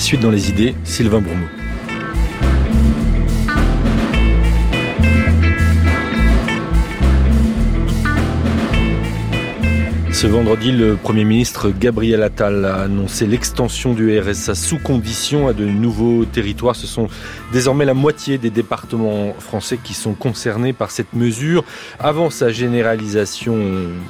[0.00, 1.59] Suite dans les idées, Sylvain Bourmeau.
[10.20, 15.54] Ce vendredi, le Premier ministre Gabriel Attal a annoncé l'extension du RSA sous condition à
[15.54, 16.76] de nouveaux territoires.
[16.76, 17.08] Ce sont
[17.54, 21.64] désormais la moitié des départements français qui sont concernés par cette mesure
[21.98, 23.56] avant sa généralisation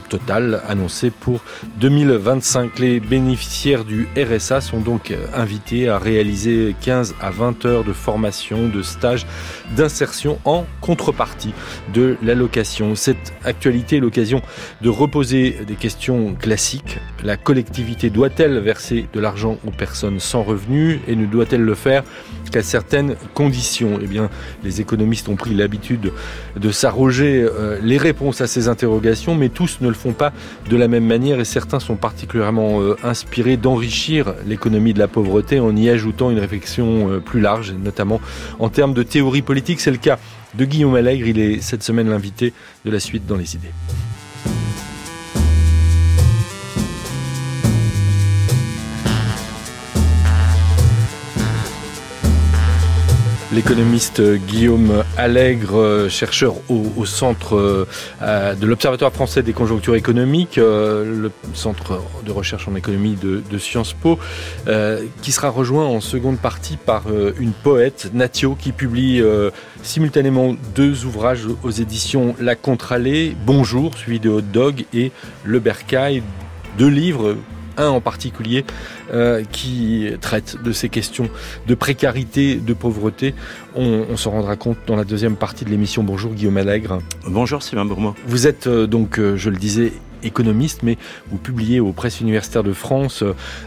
[0.08, 1.44] totale annoncée pour
[1.76, 2.80] 2025.
[2.80, 8.66] Les bénéficiaires du RSA sont donc invités à réaliser 15 à 20 heures de formation,
[8.66, 9.26] de stage,
[9.76, 11.54] d'insertion en contrepartie
[11.94, 12.96] de l'allocation.
[12.96, 14.42] Cette actualité est l'occasion
[14.82, 15.99] de reposer des questions
[16.38, 16.98] classique.
[17.22, 22.04] La collectivité doit-elle verser de l'argent aux personnes sans revenus et ne doit-elle le faire
[22.50, 23.98] qu'à certaines conditions?
[24.00, 24.30] Eh bien,
[24.64, 26.12] les économistes ont pris l'habitude
[26.56, 30.32] de s'arroger euh, les réponses à ces interrogations, mais tous ne le font pas
[30.70, 35.60] de la même manière et certains sont particulièrement euh, inspirés d'enrichir l'économie de la pauvreté
[35.60, 38.22] en y ajoutant une réflexion euh, plus large, notamment
[38.58, 39.80] en termes de théorie politique.
[39.80, 40.18] C'est le cas
[40.54, 41.26] de Guillaume Allègre.
[41.26, 42.54] Il est cette semaine l'invité
[42.86, 43.72] de la suite dans les idées.
[53.52, 57.86] L'économiste Guillaume Allègre, chercheur au, centre
[58.22, 63.58] euh, de l'Observatoire français des conjonctures économiques, euh, le centre de recherche en économie de,
[63.58, 64.20] Sciences Po,
[64.68, 67.04] euh, qui sera rejoint en seconde partie par
[67.40, 69.20] une poète, Natio, qui publie
[69.82, 75.10] simultanément deux ouvrages aux éditions La Contralée, Bonjour, suivi de Hot Dog, et
[75.44, 76.22] Le Bercail,
[76.78, 77.36] deux livres
[77.76, 78.64] un en particulier
[79.12, 81.28] euh, qui traite de ces questions
[81.66, 83.34] de précarité, de pauvreté.
[83.74, 86.02] On, on s'en rendra compte dans la deuxième partie de l'émission.
[86.02, 86.98] Bonjour Guillaume Allègre.
[87.26, 88.14] Bonjour Sylvain Bourmeau.
[88.26, 89.92] Vous êtes euh, donc, euh, je le disais,
[90.22, 90.98] économiste, mais
[91.30, 93.24] vous publiez aux presses universitaires de France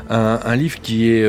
[0.10, 1.28] un, un livre qui est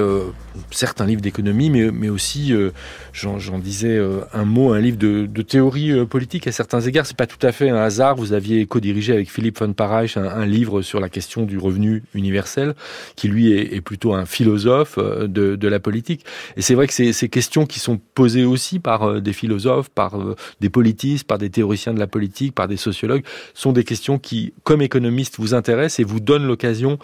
[0.71, 2.71] certes un livre d'économie, mais, mais aussi, euh,
[3.13, 7.07] j'en disais euh, un mot, un livre de, de théorie euh, politique à certains égards.
[7.07, 8.17] C'est pas tout à fait un hasard.
[8.17, 12.03] Vous aviez co-dirigé avec Philippe von Parijs un, un, livre sur la question du revenu
[12.15, 12.75] universel,
[13.17, 16.25] qui lui est, est plutôt un philosophe de, de, la politique.
[16.57, 20.19] Et c'est vrai que ces, ces, questions qui sont posées aussi par des philosophes, par
[20.61, 24.53] des politistes, par des théoriciens de la politique, par des sociologues, sont des questions qui,
[24.63, 26.99] comme économiste, vous intéressent et vous donnent l'occasion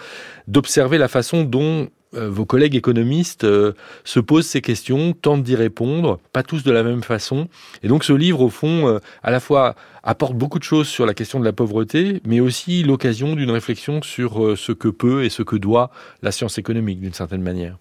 [0.49, 3.73] d'observer la façon dont euh, vos collègues économistes euh,
[4.05, 7.49] se posent ces questions, tentent d'y répondre, pas tous de la même façon.
[7.85, 11.07] Et donc ce livre, au fond, euh, à la fois apporte beaucoup de choses sur
[11.07, 15.29] la question de la pauvreté, mais aussi l'occasion d'une réflexion sur ce que peut et
[15.29, 15.91] ce que doit
[16.23, 17.77] la science économique, d'une certaine manière.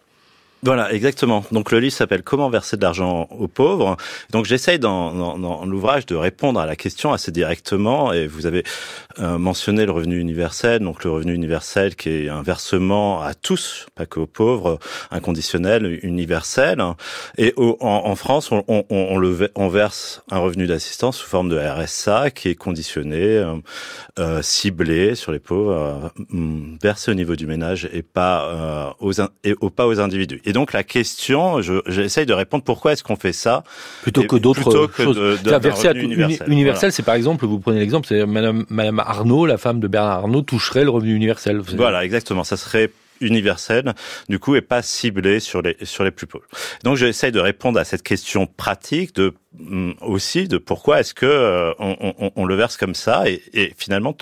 [0.61, 1.45] Voilà, exactement.
[1.53, 3.95] Donc le livre s'appelle Comment verser de l'argent aux pauvres.
[4.31, 8.11] Donc j'essaye dans, dans, l'ouvrage de répondre à la question assez directement.
[8.11, 8.65] Et vous avez
[9.19, 10.81] euh, mentionné le revenu universel.
[10.81, 14.79] Donc le revenu universel qui est un versement à tous, pas qu'aux pauvres,
[15.11, 16.83] inconditionnel, universel.
[17.37, 21.47] Et en, en, France, on, on, on, le, on verse un revenu d'assistance sous forme
[21.47, 23.55] de RSA qui est conditionné, euh,
[24.19, 29.13] euh ciblé sur les pauvres, euh, versé au niveau du ménage et pas aux
[29.45, 30.41] et pas aux individus.
[30.49, 33.63] Et donc la question, j'essaye de répondre pourquoi est-ce qu'on fait ça
[34.01, 35.15] plutôt que d'autres choses.
[35.15, 39.59] De, de, universel, universel c'est par exemple, vous prenez l'exemple, c'est Madame, Madame Arnaud, la
[39.59, 41.61] femme de Bernard Arnaud, toucherait le revenu universel.
[41.77, 42.43] Voilà, exactement.
[42.43, 42.89] Ça serait
[43.21, 43.93] universel,
[44.27, 46.45] du coup, et pas ciblé sur les sur les plus pauvres.
[46.83, 51.25] Donc, j'essaye de répondre à cette question pratique de mm, aussi de pourquoi est-ce que
[51.25, 54.15] euh, on, on, on, le verse comme ça et, et, finalement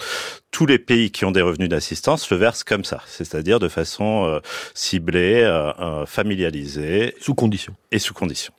[0.58, 4.26] tous les pays qui ont des revenus d'assistance le versent comme ça, c'est-à-dire de façon
[4.26, 4.40] euh,
[4.74, 8.54] ciblée, euh, euh, familialisée, sous condition et sous condition.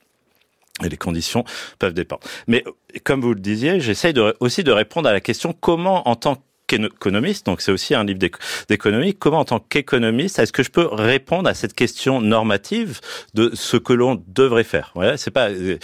[0.81, 1.43] Et les conditions
[1.77, 2.21] peuvent dépendre.
[2.47, 2.63] Mais
[3.03, 6.41] comme vous le disiez, j'essaye de, aussi de répondre à la question comment, en tant
[6.73, 8.19] économiste, donc c'est aussi un livre
[8.67, 9.15] d'économie.
[9.15, 12.99] Comment, en tant qu'économiste, est-ce que je peux répondre à cette question normative
[13.33, 14.91] de ce que l'on devrait faire?
[14.95, 15.77] Voilà, c'est pas euh,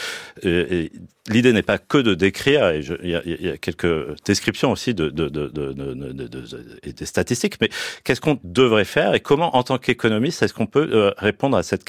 [0.45, 0.87] euh,
[1.29, 4.71] l'idée n'est pas que de décrire, et il, y a, il, y a, quelques descriptions
[4.71, 5.75] aussi de, de, de, de
[6.83, 7.69] et des statistiques, mais
[8.03, 11.63] qu'est-ce qu'on devrait faire et comment, en tant qu'économiste, est-ce qu'on peut euh, répondre à
[11.63, 11.83] cette,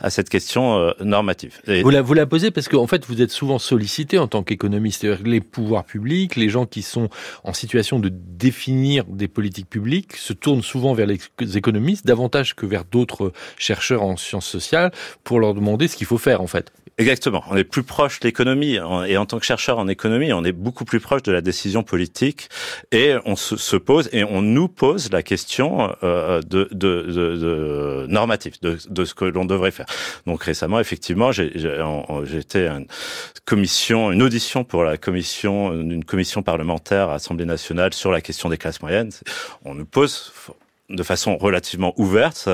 [0.00, 1.82] à cette question euh, normative et...
[1.82, 4.42] vous, la, vous la posez parce qu'en en fait, vous êtes souvent sollicité en tant
[4.42, 7.08] qu'économiste, les pouvoirs publics, les gens qui sont
[7.44, 11.18] en situation de définir des politiques publiques se tournent souvent vers les
[11.56, 14.92] économistes davantage que vers d'autres chercheurs en sciences sociales
[15.24, 16.72] pour leur demander ce qu'il faut faire en fait.
[16.98, 17.44] Exactement.
[17.48, 20.52] On est plus proche de l'économie et en tant que chercheur en économie, on est
[20.52, 22.48] beaucoup plus proche de la décision politique
[22.92, 28.06] et on se, pose et on nous pose la question euh, de, de,
[28.90, 29.86] de, ce que l'on devrait faire.
[30.26, 32.86] Donc récemment, effectivement, été une
[33.44, 38.48] commission, une audition pour la commission, une commission parlementaire à l'Assemblée nationale sur la question
[38.48, 39.10] des classes moyennes.
[39.64, 40.32] On nous pose
[40.88, 42.48] de façon relativement ouverte,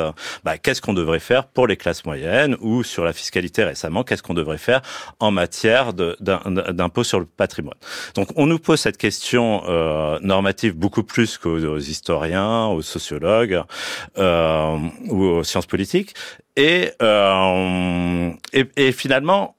[0.45, 4.23] bah, qu'est-ce qu'on devrait faire pour les classes moyennes ou sur la fiscalité récemment, qu'est-ce
[4.23, 4.83] qu'on devrait faire
[5.21, 7.79] en matière d'impôt sur le patrimoine?
[8.15, 13.63] Donc on nous pose cette question euh, normative beaucoup plus qu'aux historiens, aux sociologues
[14.19, 14.79] euh,
[15.09, 16.15] ou aux sciences politiques.
[16.57, 18.31] Et, euh,
[18.93, 19.57] finalement,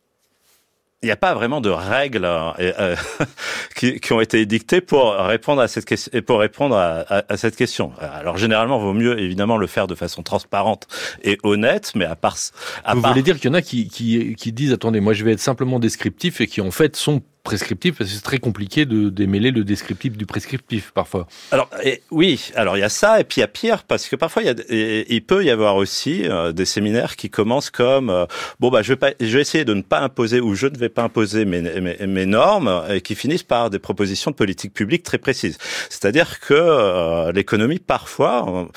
[1.06, 2.96] il n'y a pas vraiment de règles euh, euh
[3.76, 7.38] qui, qui, ont été édictées pour répondre à cette question pour répondre à, à, à,
[7.38, 7.92] cette question.
[8.00, 10.88] Alors généralement, vaut mieux évidemment le faire de façon transparente
[11.24, 12.38] et honnête, mais à part.
[12.84, 15.24] À Vous voulez dire qu'il y en a qui, qui, qui disent attendez, moi je
[15.24, 18.86] vais être simplement descriptif et qui en fait sont prescriptif parce que c'est très compliqué
[18.86, 21.28] de démêler le descriptif du prescriptif parfois.
[21.52, 24.08] Alors et, oui, alors il y a ça et puis il y a pire parce
[24.08, 27.70] que parfois il, y a, il peut y avoir aussi euh, des séminaires qui commencent
[27.70, 28.26] comme euh,
[28.60, 30.78] bon bah je vais pas, je vais essayer de ne pas imposer ou je ne
[30.78, 34.74] vais pas imposer mes, mes, mes normes et qui finissent par des propositions de politique
[34.74, 35.58] publique très précises.
[35.90, 38.68] C'est-à-dire que euh, l'économie parfois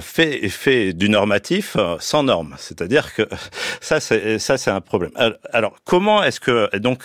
[0.00, 2.54] fait fait du normatif sans normes.
[2.58, 3.22] C'est-à-dire que
[3.80, 5.10] ça c'est ça c'est un problème.
[5.52, 7.02] Alors comment est-ce que donc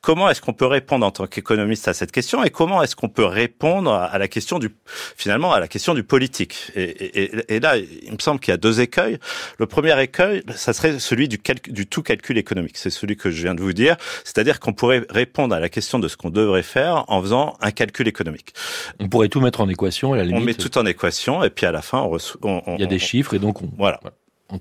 [0.00, 3.08] comment est-ce qu'on peut répondre en tant qu'économiste à cette question et comment est-ce qu'on
[3.08, 4.68] peut répondre à la question du
[5.16, 8.54] finalement à la question du politique et, et, et là, il me semble qu'il y
[8.54, 9.18] a deux écueils.
[9.58, 12.76] Le premier écueil, ça serait celui du, du tout calcul économique.
[12.76, 15.98] C'est celui que je viens de vous dire, c'est-à-dire qu'on pourrait répondre à la question
[15.98, 18.52] de ce qu'on devrait faire en faisant un calcul économique.
[19.00, 20.42] On pourrait tout mettre en équation à la limite.
[20.42, 22.84] On met tout en équation et puis à la fin, on, on, on il y
[22.84, 23.98] a des chiffres et donc on voilà.
[24.02, 24.16] voilà.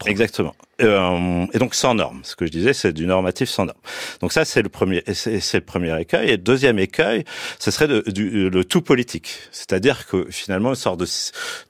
[0.05, 0.55] Exactement.
[0.81, 2.21] Euh, et donc sans normes.
[2.23, 3.79] Ce que je disais, c'est du normatif sans normes.
[4.19, 6.29] Donc ça, c'est le premier, c'est le premier écueil.
[6.29, 7.23] Et le deuxième écueil,
[7.59, 9.37] ce serait du, le tout politique.
[9.51, 11.07] C'est-à-dire que finalement, une sorte de,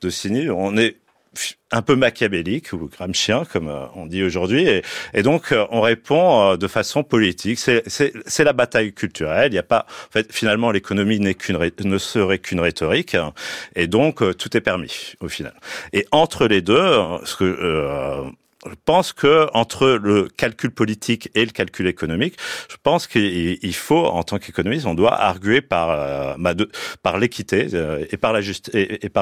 [0.02, 0.98] de signe, on est
[1.72, 4.68] un peu machiavélique ou gramscien comme euh, on dit aujourd'hui.
[5.14, 7.60] Et, donc euh, on répond euh, de façon politique.
[7.60, 9.52] C'est la bataille culturelle.
[9.52, 13.18] Il y a pas en fait finalement l'économie n'est qu'une ne serait qu'une rhétorique.
[13.76, 15.54] Et donc tout est permis au final.
[15.94, 16.86] Et entre les deux
[18.66, 22.36] je pense que entre le calcul politique et le calcul économique,
[22.70, 26.38] je pense qu'il faut, en tant qu'économiste, on doit arguer par,
[27.20, 27.68] l'équité
[28.10, 28.34] et par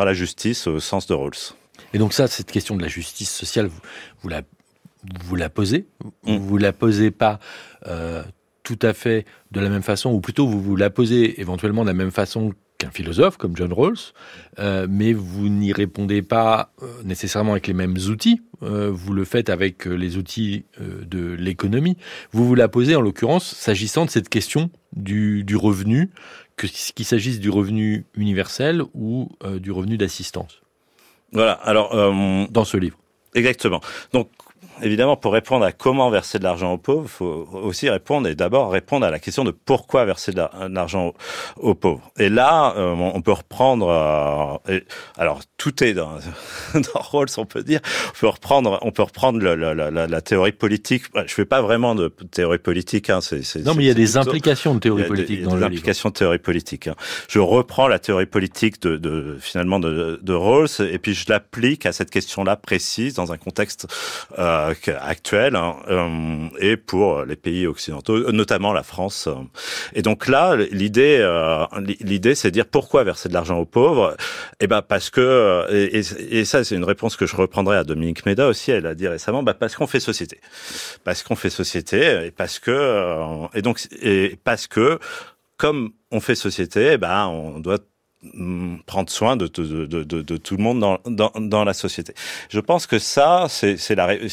[0.05, 1.53] la justice au sens de Rawls.
[1.93, 3.81] Et donc ça, cette question de la justice sociale, vous,
[4.21, 4.41] vous la,
[5.23, 5.85] vous la posez,
[6.25, 6.37] mm.
[6.37, 7.39] vous la posez pas
[7.87, 8.23] euh,
[8.63, 11.87] tout à fait de la même façon, ou plutôt vous vous la posez éventuellement de
[11.87, 13.97] la même façon qu'un philosophe comme John Rawls,
[14.59, 18.41] euh, mais vous n'y répondez pas euh, nécessairement avec les mêmes outils.
[18.61, 21.97] Vous le faites avec les outils de l'économie.
[22.31, 26.11] Vous vous la posez en l'occurrence s'agissant de cette question du, du revenu,
[26.55, 29.27] qu'il s'agisse du revenu universel ou
[29.59, 30.62] du revenu d'assistance.
[31.33, 31.53] Voilà.
[31.53, 32.97] Alors euh, dans ce livre.
[33.35, 33.81] Exactement.
[34.13, 34.29] Donc
[34.81, 38.35] évidemment, pour répondre à comment verser de l'argent aux pauvres, il faut aussi répondre et
[38.35, 41.13] d'abord répondre à la question de pourquoi verser de l'argent
[41.57, 42.11] aux pauvres.
[42.17, 44.59] Et là, euh, on peut reprendre.
[44.67, 44.83] Euh, et,
[45.17, 46.11] alors, tout est dans,
[46.73, 47.79] dans Rawls, on peut dire.
[48.09, 51.03] On peut reprendre, on peut reprendre la, la, la, la théorie politique.
[51.25, 53.09] Je fais pas vraiment de théorie politique.
[53.09, 53.19] Hein,
[53.65, 55.65] non, mais il y a des plutôt, implications de théorie politique des, dans des le
[55.65, 56.87] implications de théorie politique.
[56.87, 56.95] Hein.
[57.29, 61.85] Je reprends la théorie politique de, de finalement de, de Rawls et puis je l'applique
[61.85, 63.87] à cette question-là précise dans un contexte.
[64.39, 64.62] Euh,
[65.01, 69.29] actuelle hein, euh, et pour les pays occidentaux, notamment la France.
[69.93, 71.65] Et donc là, l'idée, euh,
[72.01, 74.15] l'idée, c'est de dire pourquoi verser de l'argent aux pauvres?
[74.59, 78.47] Eh ben parce que et, ça, c'est une réponse que je reprendrai à Dominique Méda
[78.47, 78.71] aussi.
[78.71, 80.39] Elle a dit récemment, bah parce qu'on fait société,
[81.03, 84.99] parce qu'on fait société et parce que euh, et donc et parce que
[85.57, 87.79] comme on fait société, ben on doit
[88.85, 92.13] prendre soin de, tout le monde dans, la société.
[92.49, 93.77] Je pense que ça, c'est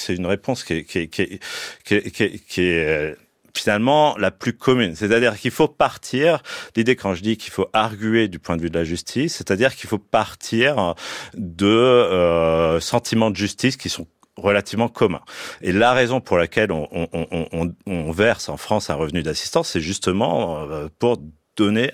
[0.09, 3.15] une réponse qui est, qui est, qui est, qui est, qui est euh,
[3.57, 4.95] finalement la plus commune.
[4.95, 6.43] C'est-à-dire qu'il faut partir,
[6.77, 9.75] l'idée quand je dis qu'il faut arguer du point de vue de la justice, c'est-à-dire
[9.75, 10.95] qu'il faut partir
[11.35, 14.07] de euh, sentiments de justice qui sont
[14.37, 15.23] relativement communs.
[15.61, 17.09] Et la raison pour laquelle on, on,
[17.53, 21.19] on, on verse en France un revenu d'assistance, c'est justement euh, pour
[21.61, 21.93] donner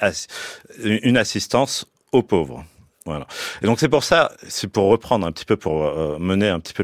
[0.84, 2.64] une assistance aux pauvres.
[3.06, 3.26] Voilà.
[3.62, 6.60] Et donc c'est pour ça, c'est pour reprendre un petit peu, pour euh, mener un
[6.60, 6.82] petit peu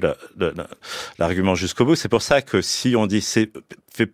[1.19, 3.51] l'argument la, la, jusqu'au bout, c'est pour ça que si on dit c'est
[3.93, 4.13] fait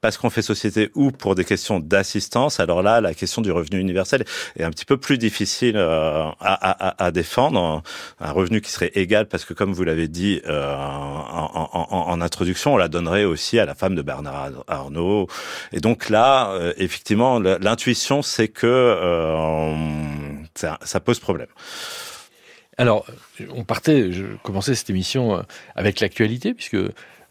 [0.00, 3.78] parce qu'on fait société ou pour des questions d'assistance, alors là, la question du revenu
[3.80, 4.24] universel
[4.56, 7.82] est un petit peu plus difficile euh, à, à, à, défendre.
[8.20, 12.20] Un revenu qui serait égal, parce que comme vous l'avez dit euh, en, en, en,
[12.20, 15.28] introduction, on la donnerait aussi à la femme de Bernard Arnault.
[15.72, 19.74] Et donc là, euh, effectivement, l'intuition, c'est que euh,
[20.54, 21.48] ça, pose problème.
[22.76, 23.06] Alors,
[23.50, 25.44] on partait, je commençais cette émission
[25.76, 26.76] avec l'actualité, puisque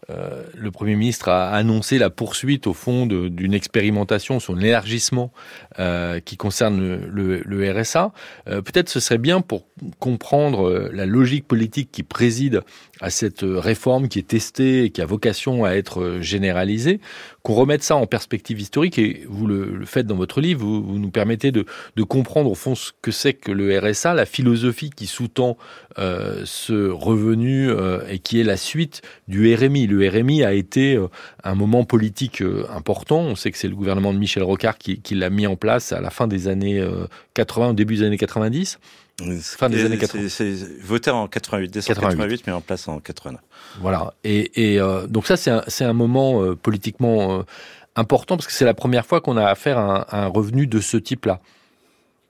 [0.08, 5.32] le Premier ministre a annoncé la poursuite au fond d'une expérimentation sur l'élargissement
[6.24, 8.12] qui concerne le RSA.
[8.46, 9.66] Peut-être ce serait bien pour
[9.98, 12.62] comprendre la logique politique qui préside
[13.04, 17.00] à cette réforme qui est testée et qui a vocation à être généralisée,
[17.42, 21.10] qu'on remette ça en perspective historique et vous le, faites dans votre livre, vous, nous
[21.10, 21.66] permettez de,
[22.08, 25.58] comprendre au fond ce que c'est que le RSA, la philosophie qui sous-tend
[25.98, 29.86] euh, ce revenu euh, et qui est la suite du RMI.
[29.86, 31.08] Le RMI a été euh,
[31.42, 33.20] un moment politique euh, important.
[33.20, 35.92] On sait que c'est le gouvernement de Michel Rocard qui, qui l'a mis en place
[35.92, 36.82] à la fin des années
[37.34, 38.78] 80, au début des années 90.
[39.40, 40.28] Fin des années 80.
[40.28, 42.44] C'est voté en 88, décembre 88.
[42.46, 43.40] mais en place en 89.
[43.80, 44.12] Voilà.
[44.24, 47.42] Et, et euh, donc ça, c'est un, un, moment euh, politiquement euh,
[47.94, 50.80] important parce que c'est la première fois qu'on a affaire à un, un revenu de
[50.80, 51.40] ce type-là.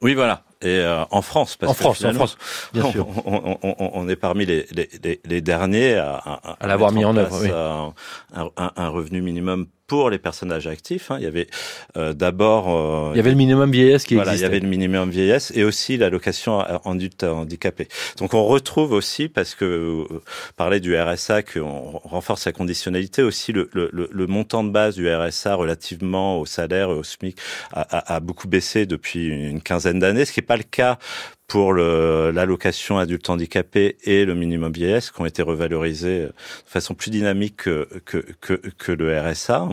[0.02, 0.44] Oui, voilà.
[0.60, 2.38] Et en France, parce en France, en France,
[2.72, 3.06] bien sûr.
[3.26, 7.14] On, on, on, est parmi les, les, les derniers à, à, à l'avoir mis en,
[7.16, 7.38] œuvre.
[7.42, 7.50] Oui.
[8.34, 11.10] Un, un, revenu minimum pour les personnages actifs.
[11.10, 11.16] Hein.
[11.18, 11.46] Il y avait
[11.96, 12.68] euh, d'abord...
[12.68, 14.46] Euh, il y avait le minimum vieillesse qui voilà, existait.
[14.46, 17.88] il y avait le minimum vieillesse et aussi l'allocation adulte handicapé.
[18.18, 20.22] Donc on retrouve aussi, parce que euh,
[20.56, 25.12] parler du RSA, qu'on renforce la conditionnalité, aussi le, le, le, montant de base du
[25.12, 27.38] RSA relativement au salaire et au SMIC
[27.72, 30.98] a, a, a beaucoup baissé depuis une quinzaine d'années, ce qui n'est pas le cas
[31.46, 36.32] pour l'allocation adulte handicapé et le minimum vieillesse qui ont été revalorisés de
[36.66, 39.68] façon plus dynamique que, que, que, que le RSA.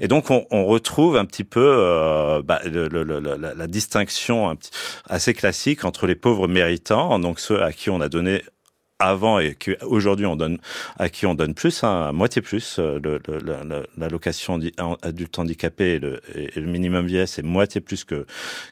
[0.00, 4.56] Et donc on, on retrouve un petit peu euh, bah, le, le, la, la, distinction
[5.08, 8.42] assez classique entre les pauvres méritants, donc ceux à qui on a donné
[8.98, 10.58] avant et qu'aujourd'hui on donne
[10.98, 13.18] à qui on donne plus, hein, à moitié plus, euh,
[13.96, 14.58] l'allocation
[15.02, 18.26] adulte handicapé et le, et le minimum vieillesse est moitié plus que,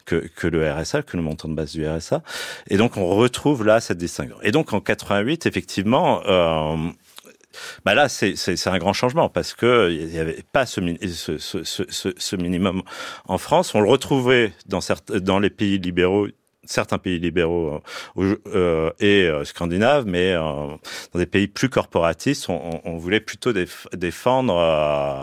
[0.04, 2.22] que, que le RSA, que le montant de base du RSA.
[2.68, 4.36] Et donc on retrouve là cette distinction.
[4.42, 6.76] Et donc en 88, effectivement, euh,
[7.84, 12.10] bah là, c'est un grand changement parce que il n'y avait pas ce, ce, ce,
[12.16, 12.82] ce, minimum
[13.26, 13.74] en France.
[13.74, 16.26] On le retrouvait dans, certains, dans les pays libéraux
[16.66, 17.80] certains pays libéraux
[18.18, 20.78] euh, euh, et euh, scandinaves, mais dans
[21.14, 23.52] des pays plus corporatistes, on, on voulait plutôt
[23.92, 24.54] défendre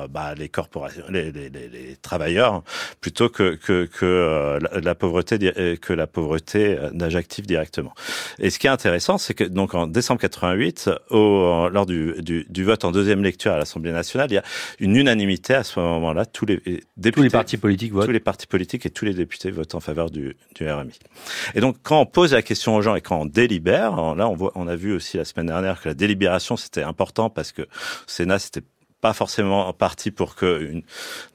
[0.10, 2.64] bah, les corporations, les, les, les, travailleurs,
[3.02, 5.38] plutôt que, que, que la, pauvreté
[5.82, 7.94] que la pauvreté d'âge actif directement.
[8.40, 12.46] Et ce qui est intéressant, c'est que donc en décembre 88, au, lors du, du,
[12.50, 14.44] du, vote en deuxième lecture à l'Assemblée nationale, il y a
[14.80, 16.26] une unanimité à ce moment-là.
[16.26, 16.56] Tous les
[16.98, 18.06] députés, tous les partis politiques votent.
[18.06, 20.98] Tous les partis politiques et tous les députés votent en faveur du, du RMI.
[21.56, 24.36] Et donc, quand on pose la question aux gens et quand on délibère, là, on
[24.36, 27.64] voit, on a vu aussi la semaine dernière que la délibération c'était important parce que
[28.08, 28.64] Sénat c'était
[29.04, 30.82] pas forcément parti pour que une,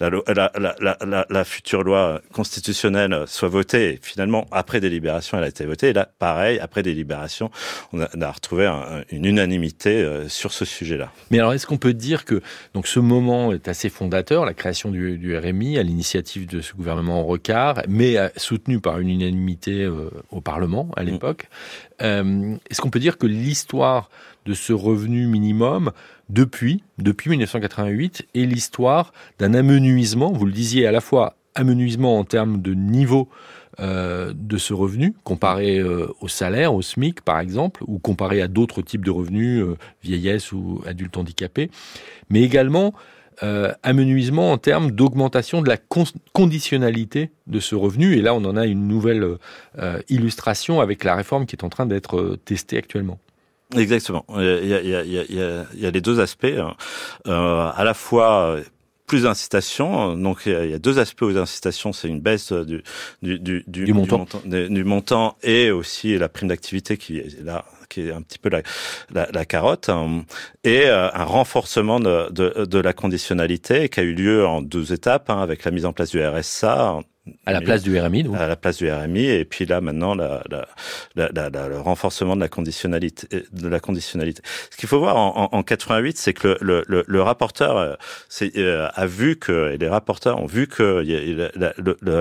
[0.00, 0.08] la,
[0.56, 3.98] la, la, la, future loi constitutionnelle soit votée.
[4.00, 5.88] Finalement, après délibération, elle a été votée.
[5.88, 7.50] Et là, pareil, après délibération,
[7.92, 11.12] on a, on a retrouvé un, une unanimité euh, sur ce sujet-là.
[11.30, 12.40] Mais alors, est-ce qu'on peut dire que
[12.72, 16.72] donc ce moment est assez fondateur, la création du, du RMI à l'initiative de ce
[16.72, 21.06] gouvernement en recard, mais soutenu par une unanimité euh, au Parlement à mm.
[21.06, 21.50] l'époque.
[22.00, 24.08] Euh, est-ce qu'on peut dire que l'histoire
[24.46, 25.92] de ce revenu minimum
[26.28, 32.25] depuis, depuis 1988, est l'histoire d'un amenuisement, vous le disiez à la fois amenuisement en
[32.25, 33.28] termes de niveau
[33.80, 38.49] euh, de ce revenu, comparé euh, au salaire, au SMIC par exemple, ou comparé à
[38.49, 41.70] d'autres types de revenus, euh, vieillesse ou adultes handicapés,
[42.30, 42.92] mais également
[43.85, 48.16] amenuisement en termes d'augmentation de la con conditionnalité de ce revenu.
[48.16, 49.37] Et là, on en a une nouvelle
[50.08, 53.20] illustration avec la réforme qui est en train d'être testée actuellement.
[53.76, 54.25] Exactement.
[54.37, 56.46] Il y a, il y a, il y a, il y a les deux aspects.
[56.46, 56.75] Hein.
[57.26, 58.58] Euh, à la fois
[59.08, 60.14] plus d'incitation.
[60.14, 62.82] Donc il y a deux aspects aux incitations, c'est une baisse du
[63.22, 64.26] du, du, du, du montant.
[64.44, 68.38] Du, du montant et aussi la prime d'activité qui est là qui est un petit
[68.38, 68.62] peu la,
[69.10, 70.25] la, la carotte, hein,
[70.62, 74.92] et euh, un renforcement de, de, de, la conditionnalité qui a eu lieu en deux
[74.92, 77.00] étapes, hein, avec la mise en place du RSA
[77.47, 78.37] à la place du RMI, donc.
[78.37, 82.40] À la place du RMI, et puis là maintenant la, la, la, le renforcement de
[82.40, 83.44] la conditionnalité.
[83.52, 84.42] De la conditionnalité.
[84.70, 87.94] Ce qu'il faut voir en, en, 88, c'est que le, le, le rapporteur euh,
[88.56, 91.04] euh, a vu que et les rapporteurs ont vu que
[91.56, 91.73] la,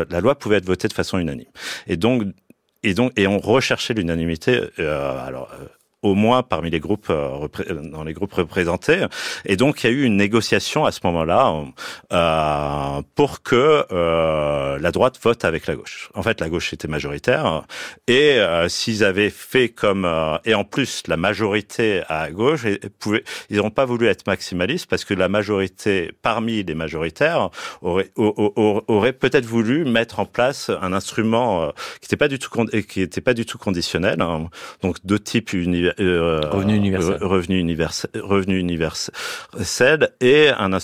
[0.09, 1.47] la, loi pouvait être votée de façon unanime.
[1.87, 2.23] Et donc
[2.83, 4.61] et donc et on recherchait l'unanimité.
[4.79, 5.65] Euh, alors euh,
[6.03, 7.47] au moins parmi les groupes euh,
[7.91, 9.05] dans les groupes représentés.
[9.45, 11.53] Et donc il y a eu une négociation à ce moment-là
[12.13, 16.09] euh, pour que euh, la droite vote avec la gauche.
[16.13, 17.63] En fait, la gauche était majoritaire
[18.07, 22.65] et euh, s'ils avaient fait comme euh, et en plus la majorité à gauche,
[23.49, 27.49] ils n'ont pas voulu être maximalistes parce que la majorité parmi les majoritaires
[27.81, 32.49] aurait peut-être voulu mettre en place un instrument qui n'était pas du tout
[32.87, 34.49] qui n'était pas du tout conditionnel, hein,
[34.81, 35.53] donc de type
[36.00, 40.77] euh, revenu universel, revenu universel, revenu universel et un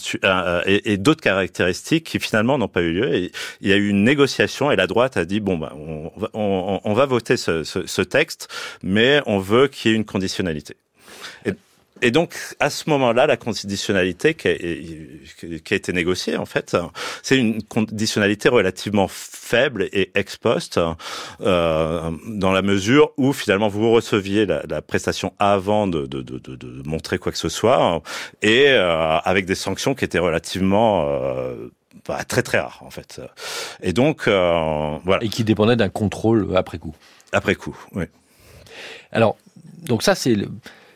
[0.66, 3.14] et, et d'autres caractéristiques qui finalement n'ont pas eu lieu.
[3.14, 3.32] Et
[3.62, 6.82] il y a eu une négociation et la droite a dit bon ben on, on,
[6.84, 8.48] on va voter ce, ce, ce texte,
[8.82, 10.76] mais on veut qu'il y ait une conditionnalité.
[12.04, 16.76] Et, donc, à ce moment-là, la conditionnalité qui a, qui a, été négociée, en fait,
[17.22, 20.80] c'est une conditionnalité relativement faible et ex post,
[21.42, 26.38] euh, dans la mesure où finalement vous receviez la, la prestation avant de, de, de,
[26.38, 28.02] de, montrer quoi que ce soit,
[28.42, 31.70] et euh, avec des sanctions qui étaient relativement euh,
[32.08, 33.22] bah, très très rares en fait.
[33.82, 35.24] Et donc euh, voilà.
[35.24, 36.96] Et qui dépendaient d'un contrôle après coup.
[37.32, 38.06] Après coup, oui.
[39.12, 39.38] Alors,
[39.84, 40.48] donc ça c'est le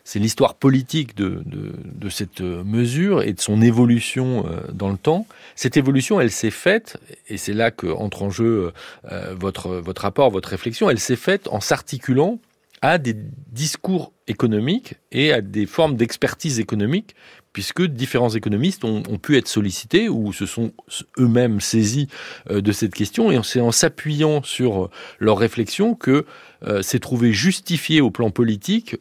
[0.08, 5.28] c'est l'histoire politique de, de, cette mesure et de son évolution euh, dans le temps.
[5.58, 6.96] Cette évolution, elle s'est faite,
[7.28, 8.72] et c'est là que entre en jeu
[9.12, 12.40] euh, votre, votre rapport, votre réflexion, elle s'est faite en s'articulant
[12.82, 13.18] à des
[13.52, 17.14] discours économiques et à des formes d'expertise économique
[17.54, 20.74] puisque différents économistes ont, pu être sollicités ou se sont
[21.18, 22.08] eux-mêmes saisis
[22.50, 24.90] euh, de cette question, et c'est en s'appuyant sur euh,
[25.20, 26.26] leurs réflexions que
[26.68, 28.96] euh, s'est trouvé justifié au plan politique,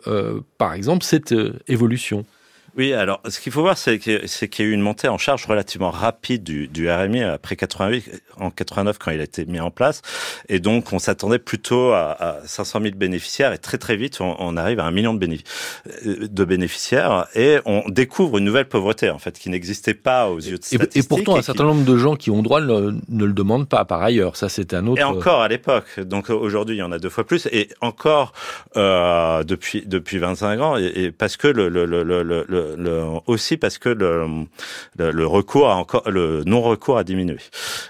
[0.58, 1.34] par exemple, cette
[1.68, 2.24] évolution.
[2.76, 5.46] Oui, alors ce qu'il faut voir, c'est qu'il y a eu une montée en charge
[5.46, 9.70] relativement rapide du, du, RMI après 88, en 89 quand il a été mis en
[9.70, 10.02] place,
[10.48, 14.36] et donc on s'attendait plutôt à, à, 500 000 bénéficiaires, et très très vite on,
[14.38, 15.46] on arrive à un million de, bénéfic
[16.04, 20.58] de, bénéficiaires, et on découvre une nouvelle pauvreté en fait qui n'existait pas aux yeux
[20.58, 20.96] de statistiques.
[20.96, 23.68] Et, et pourtant, un certain nombre de gens qui ont droit ne, ne le demandent
[23.68, 24.36] pas par ailleurs.
[24.36, 25.00] Ça, c'est un autre.
[25.00, 26.00] Et encore à l'époque.
[26.00, 28.34] Donc aujourd'hui, il y en a deux fois plus, et encore
[28.76, 33.56] euh, depuis depuis 25 ans, et, et parce que le, le, le, le le, aussi
[33.56, 34.26] parce que le,
[34.98, 37.38] le, recours a encore le non recours a diminué.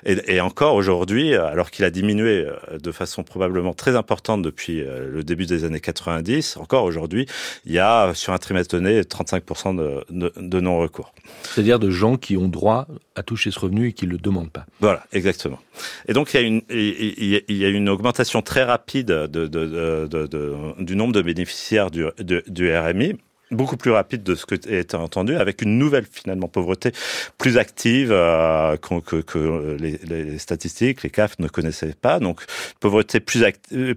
[0.04, 4.80] Et, et encore aujourd'hui alors qu'il a diminué euh, de façon probablement très importante depuis
[4.80, 7.26] euh, le début des années 90 encore aujourd'hui
[7.64, 11.12] il y a sur un trimestre donné 35% de, de, de non recours
[11.42, 14.66] c'est-à-dire de gens qui ont droit à toucher ce revenu et qui le demandent pas.
[14.80, 15.58] Voilà exactement.
[16.06, 19.46] Et donc il y a une il y a une augmentation très rapide de, de,
[19.46, 23.16] de, de du nombre de bénéficiaires du, du RMI
[23.50, 26.92] beaucoup plus rapide de ce que était entendu, avec une nouvelle finalement pauvreté
[27.38, 32.18] plus active euh, que, que les, les, statistiques, les CAF ne connaissaient pas.
[32.18, 32.42] Donc
[32.80, 33.44] pauvreté plus,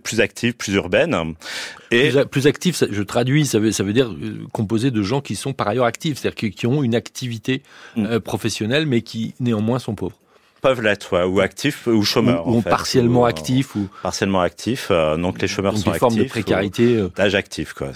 [0.03, 1.35] plus active, plus urbaine.
[1.91, 5.21] Et plus, plus active, je traduis, ça veut, ça veut dire euh, composé de gens
[5.21, 7.63] qui sont par ailleurs actifs, c'est-à-dire qui, qui, ont une activité
[7.97, 10.17] euh, professionnelle, mais qui néanmoins sont pauvres
[10.59, 12.47] peuvent l'être, ouais, ou actifs ou chômeurs.
[12.47, 13.75] Ou, ou en fait, partiellement ou, actifs.
[13.75, 13.87] Ou...
[14.03, 14.87] Partiellement actifs.
[14.91, 15.99] Euh, donc les chômeurs donc sont des actifs.
[15.99, 16.95] formes de précarité.
[16.95, 17.09] Euh.
[17.15, 17.89] D'âge actif, quoi.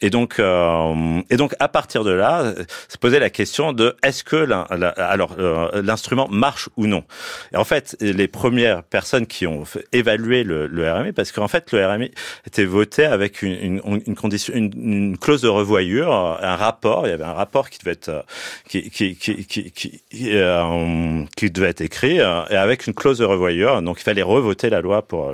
[0.00, 2.54] Et donc, euh, et donc à partir de là,
[2.88, 7.04] se poser la question de est-ce que la, la, alors euh, l'instrument marche ou non?
[7.52, 11.72] Et en fait, les premières personnes qui ont évalué le, le RMI, parce qu'en fait
[11.72, 12.10] le RMI
[12.46, 17.06] était voté avec une, une, une condition, une, une, clause de revoyure, un rapport.
[17.06, 18.24] Il y avait un rapport qui devait être
[18.68, 20.00] qui qui qui qui, qui,
[20.32, 23.82] euh, qui devait être écrit euh, et avec une clause de revoyure.
[23.82, 25.32] Donc il fallait revoter la loi pour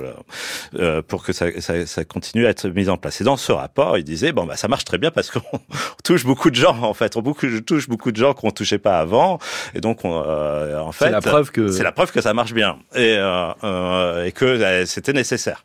[0.75, 3.21] euh, pour que ça, ça, ça, continue à être mis en place.
[3.21, 5.41] Et dans ce rapport, il disait bon bah ça marche très bien parce qu'on
[6.03, 8.99] touche beaucoup de gens en fait, on beaucoup, touche beaucoup de gens qu'on touchait pas
[8.99, 9.39] avant.
[9.73, 12.33] Et donc on, euh, en fait c'est la preuve que c'est la preuve que ça
[12.33, 15.63] marche bien et euh, euh, et que euh, c'était nécessaire.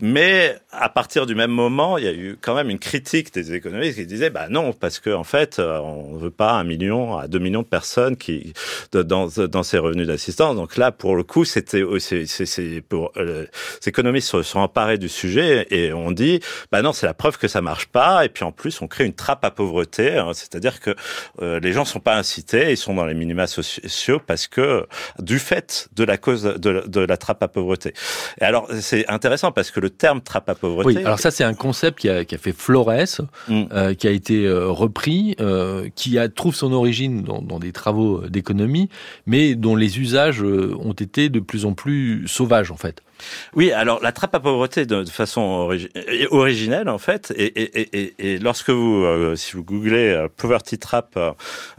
[0.00, 3.54] Mais à partir du même moment, il y a eu quand même une critique des
[3.54, 7.28] économistes qui disaient bah non parce que en fait on veut pas un million à
[7.28, 8.52] deux millions de personnes qui
[8.92, 10.56] dans dans ces revenus d'assistance.
[10.56, 13.46] Donc là, pour le coup, c'était c'est pour euh,
[13.82, 17.38] les économistes se sont emparés du sujet et on dit bah non, c'est la preuve
[17.38, 18.24] que ça marche pas.
[18.24, 20.94] Et puis en plus, on crée une trappe à pauvreté, hein, c'est-à-dire que
[21.40, 24.86] euh, les gens sont pas incités, ils sont dans les minima sociaux parce que
[25.18, 27.94] du fait de la cause de, de la trappe à pauvreté.
[28.40, 30.88] Et alors c'est intéressant parce que le terme trappe à pauvreté.
[30.88, 33.62] Oui, alors ça c'est un concept qui a, qui a fait Flores, mm.
[33.72, 37.72] euh, qui a été euh, repris, euh, qui a trouve son origine dans, dans des
[37.72, 38.88] travaux d'économie,
[39.26, 43.02] mais dont les usages euh, ont été de plus en plus sauvages en fait.
[43.54, 45.88] Oui, alors la trappe à pauvreté de, façon origi
[46.30, 50.78] originelle en fait, et, et, et, et lorsque vous, euh, si vous googlez euh, poverty
[50.78, 51.32] trap, euh,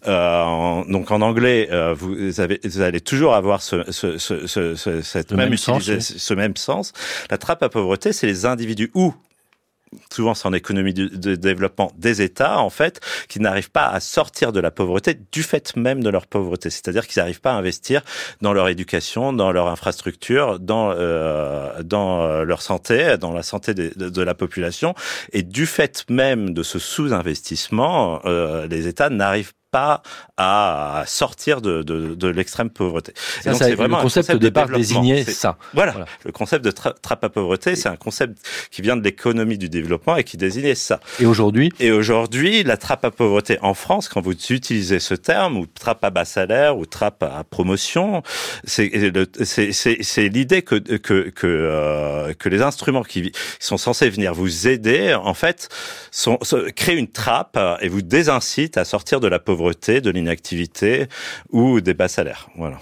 [0.07, 5.01] en, donc en anglais, euh, vous, avez, vous allez toujours avoir ce, ce, ce, ce
[5.01, 6.93] cette même, même sens, ce même sens.
[7.29, 9.13] La trappe à pauvreté, c'est les individus ou
[10.11, 14.51] souvent c'est en économie de, développement des États, en fait, qui n'arrivent pas à sortir
[14.51, 16.69] de la pauvreté du fait même de leur pauvreté.
[16.69, 18.01] C'est-à-dire qu'ils n'arrivent pas à investir
[18.41, 23.73] dans leur éducation, dans leur infrastructure, dans, euh, dans euh, leur santé, dans la santé
[23.73, 24.93] de, de, de, la population.
[25.33, 30.01] Et du fait même de ce sous-investissement, euh, les États n'arrivent pas
[30.37, 33.13] à sortir de, de, de l'extrême pauvreté.
[33.43, 35.57] Ça, donc, c'est vraiment le concept, concept de départ désignait ça.
[35.73, 38.37] Voilà, voilà, le concept de tra trappe à pauvreté, c'est un concept
[38.71, 40.99] qui vient de l'économie du développement et qui désignait ça.
[41.19, 45.57] Et aujourd'hui Et aujourd'hui, la trappe à pauvreté en France, quand vous utilisez ce terme,
[45.57, 48.23] ou trappe à bas salaire, ou trappe à promotion,
[48.65, 48.89] c'est
[50.29, 55.33] l'idée que que que, euh, que les instruments qui sont censés venir vous aider, en
[55.33, 55.69] fait,
[56.11, 56.39] sont,
[56.75, 61.07] créent une trappe et vous désincitent à sortir de la pauvreté, de l'inactivité
[61.51, 62.49] ou des bas salaires.
[62.57, 62.79] Voilà.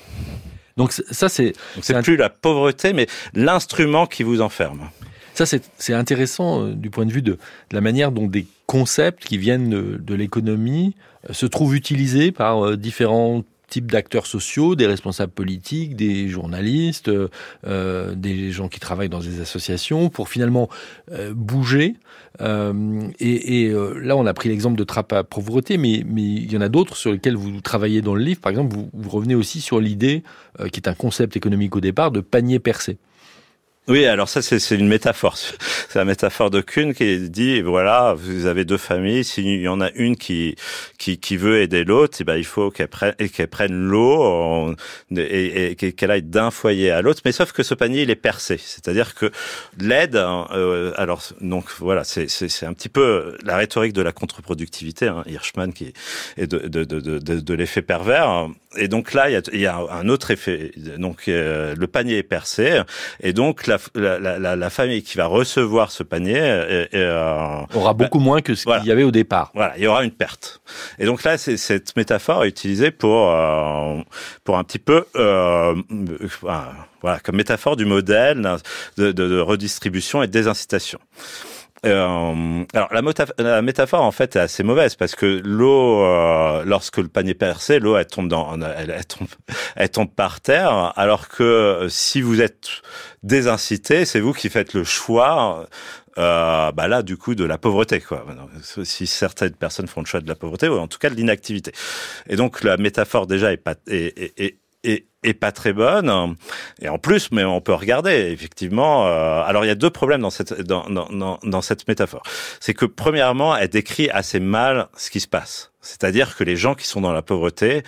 [0.77, 1.53] Donc ça, c'est...
[1.81, 4.89] C'est plus la pauvreté, mais l'instrument qui vous enferme.
[5.35, 9.25] Ça, c'est intéressant euh, du point de vue de, de, la manière dont des concepts
[9.25, 10.95] qui viennent de, de l'économie
[11.29, 17.11] euh, se trouvent utilisés par euh, différents types d'acteurs sociaux, des responsables politiques, des journalistes,
[17.65, 20.69] euh, des gens qui travaillent dans des associations, pour finalement
[21.11, 21.95] euh, bouger.
[22.41, 26.51] Euh, et, et là, on a pris l'exemple de trappe à pauvreté, mais, mais il
[26.51, 28.41] y en a d'autres sur lesquels vous travaillez dans le livre.
[28.41, 30.23] Par exemple, vous, vous revenez aussi sur l'idée,
[30.71, 32.97] qui est un concept économique au départ, de panier percé.
[33.87, 35.37] Oui, alors ça c'est une métaphore.
[35.89, 39.79] C'est la métaphore de Kuhn qui dit voilà, vous avez deux familles, s'il y en
[39.79, 40.55] a une qui
[40.97, 44.73] qui, qui veut aider l'autre, eh ben il faut qu'elle prenne qu'elle prenne l'eau
[45.15, 47.21] et, qu'elle aille d'un foyer à l'autre.
[47.25, 49.31] Mais sauf que ce panier il est percé, c'est-à-dire que
[49.79, 54.11] l'aide, hein, euh, alors donc voilà, c'est c'est un petit peu la rhétorique de la
[54.11, 55.93] contre-productivité, hein, Hirschman qui
[56.37, 58.49] est de de de de, de, de l'effet pervers.
[58.77, 60.71] Et donc là il y a, il y a un autre effet.
[60.97, 62.81] Donc euh, le panier est percé
[63.21, 67.93] et donc la la, la, la, famille qui va recevoir ce panier euh, euh, aura
[67.93, 69.51] beaucoup moins que ce qu'il y avait au départ.
[69.53, 70.61] Voilà, il y aura une perte.
[70.99, 74.01] Et donc là, c'est cette métaphore est utilisée pour euh,
[74.43, 75.75] pour un petit peu euh,
[77.01, 78.41] voilà comme métaphore du modèle
[78.97, 80.99] de, de, de redistribution et de désincitation.
[81.85, 82.89] Euh, alors
[83.37, 87.35] la, métaphore en fait est assez mauvaise parce que l'eau, euh, lorsque le panier est
[87.35, 89.27] percé, l'eau elle tombe dans, elle, elle, tombe,
[89.75, 92.81] elle tombe par terre, alors que euh, si vous êtes
[93.23, 95.67] désincité, c'est vous qui faites le choix.
[96.17, 98.25] Euh, bah là, du coup, de la pauvreté, quoi.
[98.61, 101.73] Si certaines personnes font le choix de la pauvreté, ou en tout cas de l'inactivité.
[102.29, 104.57] Et donc, la métaphore déjà est pas est, est, est,
[105.23, 106.35] est pas très bonne.
[106.81, 109.07] Et en plus, mais on peut regarder effectivement.
[109.07, 112.23] Euh, alors il y a deux problèmes dans cette dans, dans, dans cette métaphore.
[112.59, 115.71] C'est que premièrement, elle décrit assez mal ce qui se passe.
[115.81, 117.83] C'est-à-dire que les gens qui sont dans la pauvreté,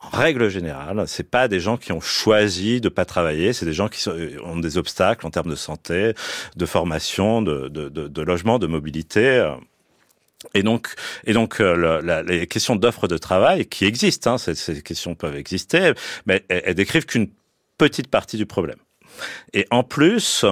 [0.00, 3.72] en règle générale, c'est pas des gens qui ont choisi de pas travailler, c'est des
[3.72, 4.06] gens qui
[4.44, 6.12] ont des obstacles en termes de santé,
[6.56, 9.44] de formation, de, de, de, de logement, de mobilité.
[10.54, 15.14] Et donc, et donc euh, les questions d'offres de travail qui existent, hein, ces, questions
[15.14, 15.92] peuvent exister,
[16.26, 17.28] mais elles, elles décrivent qu'une
[17.76, 18.78] petite partie du problème.
[19.52, 20.44] Et en plus,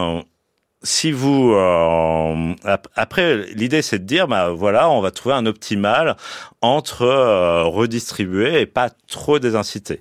[0.86, 2.54] si vous euh,
[2.94, 6.16] après l'idée c'est de dire bah voilà on va trouver un optimal
[6.62, 10.00] entre euh, redistribuer et pas trop désinciter.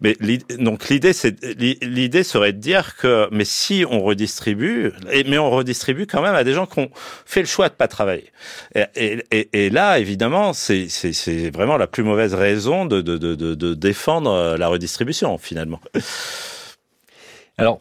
[0.00, 0.16] Mais
[0.58, 1.42] donc l'idée c'est
[1.82, 4.92] l'idée serait de dire que mais si on redistribue
[5.26, 6.90] mais on redistribue quand même à des gens qui ont
[7.24, 8.30] fait le choix de pas travailler.
[8.94, 13.74] Et, et, là évidemment c'est c'est vraiment la plus mauvaise raison de de, de, de
[13.74, 15.80] défendre la redistribution finalement.
[17.58, 17.80] Alors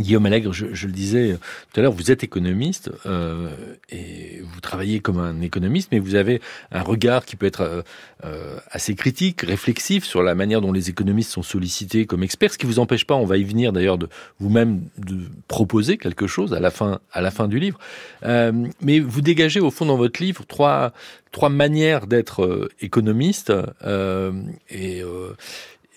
[0.00, 1.36] Guillaume Allègre, je, je, le disais
[1.72, 3.50] tout à l'heure, vous êtes économiste euh,
[3.90, 7.82] et vous travaillez comme un économiste, mais vous avez un regard qui peut être euh,
[8.24, 12.58] euh, assez critique, réflexif sur la manière dont les économistes sont sollicités comme experts, ce
[12.58, 14.08] qui vous empêche pas, on va y venir d'ailleurs, de
[14.40, 17.78] vous-même de proposer quelque chose à la fin, à la fin du livre.
[18.24, 20.94] Euh, mais vous dégagez au fond dans votre livre trois
[21.32, 23.52] trois manières d'être euh, économiste
[23.84, 24.32] euh,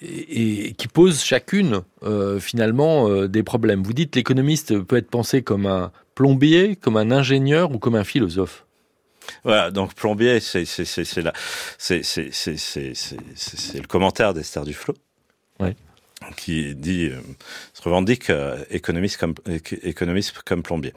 [0.02, 3.84] et, qui posent chacune euh, finalement euh, des problèmes.
[3.84, 8.04] Vous dites l'économiste peut être pensé comme un plombier, comme un ingénieur ou comme un
[8.04, 8.66] philosophe.
[9.44, 11.22] Voilà, donc plombier, c'est c'est c'est
[13.82, 14.94] le commentaire d'Esther Duflo.
[15.60, 15.76] Ouais
[16.36, 17.20] qui dit euh,
[17.74, 19.36] se revendique euh, économiste comme
[19.84, 20.94] économiste comme plombier.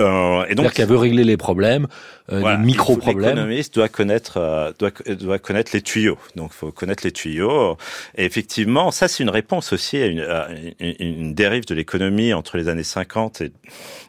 [0.00, 1.86] Euh, et donc qu'elle veut régler les problèmes,
[2.30, 3.36] euh, voilà, les micro problèmes.
[3.36, 6.18] L'économiste doit connaître euh, doit doit connaître les tuyaux.
[6.34, 7.76] Donc faut connaître les tuyaux.
[8.16, 10.48] Et effectivement, ça c'est une réponse aussi à une, à
[10.80, 13.52] une, dérive de l'économie entre les années 50 et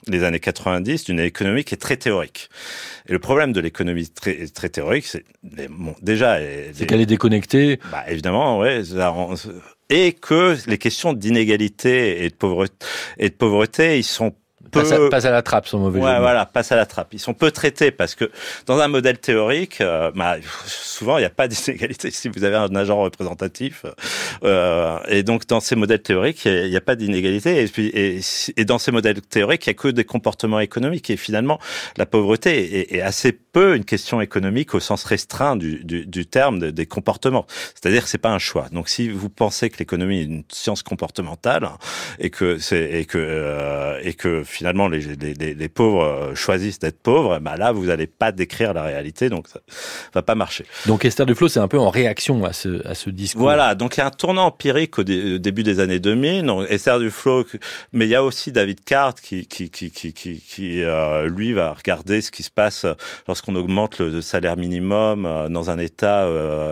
[0.07, 2.49] les années 90 d'une économie qui est très théorique.
[3.07, 5.23] Et le problème de l'économie très, très théorique, c'est
[5.69, 6.39] bon, déjà
[6.73, 7.79] c'est qu'elle est déconnectée.
[7.91, 8.81] Bah évidemment, ouais
[9.89, 14.33] et que les questions d'inégalité et de pauvreté, ils sont
[14.71, 15.09] peu...
[15.09, 17.13] Passe à, la trappe, son mauvais ouais, voilà, passe à la trappe.
[17.13, 18.31] Ils sont peu traités parce que
[18.65, 22.55] dans un modèle théorique, euh, bah, souvent il n'y a pas d'inégalité si vous avez
[22.55, 23.85] un agent représentatif.
[24.43, 27.63] Euh, et donc dans ces modèles théoriques, il n'y a, pas d'inégalité.
[27.63, 31.09] Et, puis, et, dans ces modèles théoriques, il n'y a que des comportements économiques.
[31.09, 31.59] Et finalement,
[31.97, 36.25] la pauvreté est, est, assez peu une question économique au sens restreint du, du, du
[36.25, 37.45] terme des comportements.
[37.75, 38.67] C'est-à-dire que c'est pas un choix.
[38.71, 41.69] Donc si vous pensez que l'économie est une science comportementale
[42.19, 46.79] et que c'est et que euh, et que finalement les, les, les pauvres euh, choisissent
[46.79, 49.59] d'être pauvres, bah là vous n'allez pas décrire la réalité, donc ça
[50.13, 50.65] va pas marcher.
[50.85, 53.41] Donc Esther Duflo, c'est un peu en réaction à ce, à ce discours.
[53.43, 56.45] Voilà, donc il y a un tournant empirique au, début des années 2000.
[56.45, 57.45] Donc Esther Duflo,
[57.93, 61.53] mais il y a aussi David Card qui qui qui qui qui, qui euh, lui
[61.53, 62.85] va regarder ce qui se passe
[63.27, 66.27] lorsqu'on augmente le, salaire minimum euh, dans un État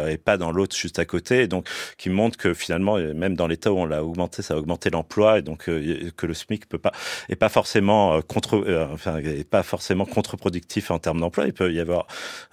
[0.09, 3.47] et pas dans l'autre juste à côté, et donc qui montre que finalement même dans
[3.47, 6.77] l'État où on l'a augmenté, ça a augmenté l'emploi et donc que le SMIC peut
[6.77, 6.91] pas
[7.29, 11.47] est pas forcément forcément euh, contre, euh, enfin, pas forcément contre-productif en termes d'emploi.
[11.47, 12.05] Il peut y avoir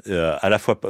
[0.09, 0.81] euh, à la fois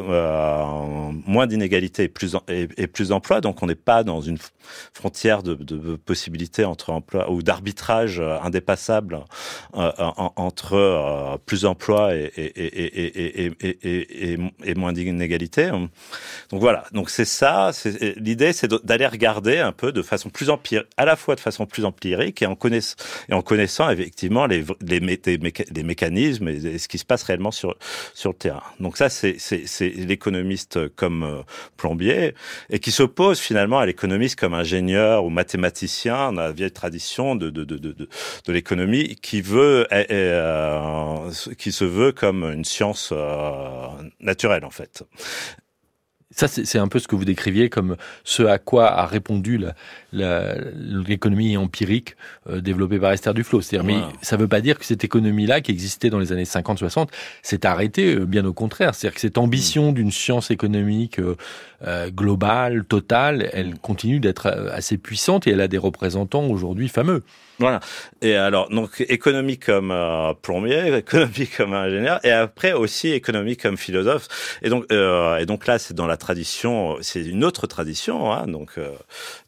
[1.27, 3.41] moins d'inégalités et plus et, plus d'emplois.
[3.41, 4.39] Donc on n'est pas dans une
[4.95, 9.25] frontière de, de possibilités entre emploi ou d'arbitrage indépassable
[9.73, 15.71] entre plus d'emplois et, et, et, et, moins d'inégalités.
[16.51, 16.85] Donc voilà.
[16.93, 17.73] Donc c'est ça.
[18.17, 21.67] L'idée, c'est d'aller regarder un peu de façon plus empirique, à la fois de façon
[21.67, 22.95] plus empirique et en connaissant,
[23.29, 27.77] et en connaissant effectivement les, mécanismes et ce qui se passe réellement sur,
[28.15, 28.63] sur le terrain.
[28.79, 29.39] Donc ça, c'est
[29.81, 31.43] l'économiste comme euh,
[31.79, 32.35] plombier
[32.69, 37.49] et qui s'oppose finalement à l'économiste comme ingénieur ou mathématicien dans la vieille tradition de,
[37.49, 43.87] de, de, de, de l'économie qui veut, euh, qui se veut comme une science euh,
[44.21, 45.05] naturelle en fait.
[46.35, 49.61] Ça, c'est un peu ce que vous décriviez comme ce à quoi a répondu
[50.13, 52.17] l'économie empirique
[52.49, 53.61] euh, développée par Esther Duflo.
[53.61, 56.45] C'est-à-dire, mais ça ne veut pas dire que cette économie-là, qui existait dans les années
[56.45, 57.09] 50-60,
[57.43, 58.95] s'est arrêtée, euh, bien au contraire.
[58.95, 59.95] C'est-à-dire que cette ambition mm.
[59.95, 63.79] d'une science économique euh, globale, totale, elle mm.
[63.79, 67.23] continue d'être assez puissante et elle a des représentants aujourd'hui fameux.
[67.63, 67.79] Voilà.
[68.23, 73.77] Et alors, donc, économie comme euh, plombier, économie comme ingénieur, et après aussi économie comme
[73.77, 74.59] philosophe.
[74.63, 78.91] Et donc, euh, là, c'est dans la tradition, c'est une autre tradition, hein, donc euh,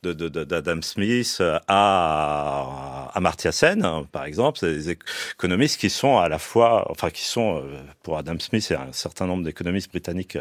[0.05, 6.39] d'Adam Smith à Amartya Sen, hein, par exemple, c'est des économistes qui sont à la
[6.39, 7.65] fois, enfin, qui sont
[8.05, 10.39] pour Adam Smith et un certain nombre d'économistes britanniques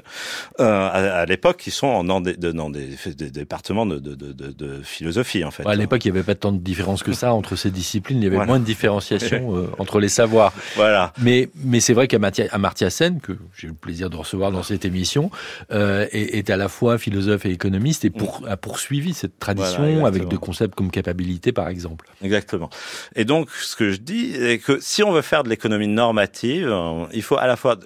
[0.60, 5.66] à, l'époque, qui sont dans des, départements de, philosophie, en fait.
[5.66, 8.26] à l'époque, il n'y avait pas tant de différence que ça entre ces disciplines, il
[8.26, 10.54] y avait moins de différenciation euh, entre les savoirs.
[10.76, 11.14] Voilà.
[11.22, 14.86] Mais, mais c'est vrai qu'Amartya Sen, que j'ai eu le plaisir de recevoir dans cette
[14.86, 15.32] émission,
[15.72, 18.48] euh, est, est, à la fois philosophe et économiste et pour, mm.
[18.48, 22.08] a poursuivi cette tradition avec des concepts comme capacité, par exemple.
[22.24, 22.70] Exactement.
[23.16, 26.68] Et donc, ce que je dis, c'est que si on veut faire de l'économie normative,
[26.70, 27.78] euh, il faut à la fois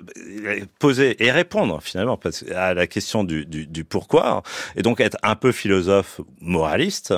[0.80, 2.20] poser et répondre finalement
[2.56, 4.44] à la question du, du, du pourquoi,
[4.76, 7.14] et donc être un peu philosophe moraliste.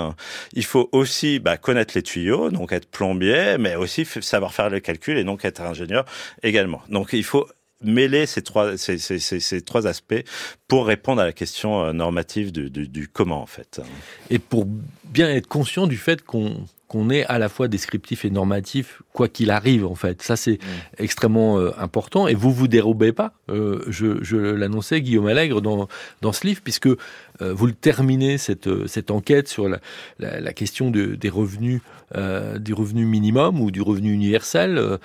[0.54, 4.80] Il faut aussi bah, connaître les tuyaux donc être plombier, mais aussi savoir faire le
[4.80, 6.06] calcul et donc être ingénieur
[6.44, 6.82] également.
[6.90, 7.48] Donc il faut
[7.82, 10.24] mêler ces trois, ces, ces, ces, trois aspects
[10.68, 13.82] pour répondre à la question euh, normative du, du, du comment en fait.
[14.30, 14.68] Et pour
[15.06, 19.28] bien être conscient du fait qu'on qu'on est à la fois descriptif et normatif, quoi
[19.28, 20.24] qu'il arrive en fait.
[20.24, 21.04] Ça c'est mm.
[21.04, 23.34] extrêmement euh, important et vous vous dérobez pas.
[23.50, 25.88] Euh, je, je l'annonçais Guillaume Allègre dans
[26.22, 26.98] dans ce livre puisque euh,
[27.40, 29.80] vous le terminez cette cette enquête sur la,
[30.18, 31.82] la, la question de, des revenus
[32.16, 35.00] du revenu minimum ou du revenu universel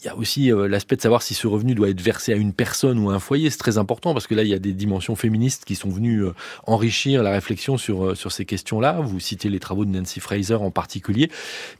[0.00, 2.36] il y a aussi euh, l'aspect de savoir si ce revenu doit être versé à
[2.36, 3.50] une personne ou à un foyer.
[3.50, 6.24] C'est très important parce que là, il y a des dimensions féministes qui sont venues
[6.24, 6.34] euh,
[6.66, 9.00] enrichir la réflexion sur, euh, sur ces questions-là.
[9.00, 11.30] Vous citez les travaux de Nancy Fraser en particulier.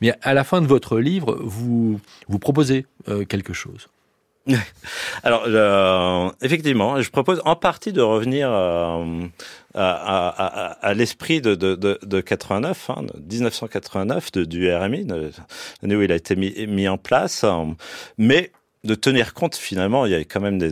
[0.00, 2.86] Mais à la fin de votre livre, vous, vous proposez
[3.28, 3.88] quelque chose.
[5.22, 9.26] Alors, euh, effectivement, je propose en partie de revenir euh,
[9.78, 15.06] à, l'esprit de, de, de, de 89, hein, 1989, de, du RMI,
[15.82, 17.44] l'année où il a été mis, en place,
[18.16, 18.52] mais
[18.84, 20.68] de tenir compte finalement, il y a quand même de,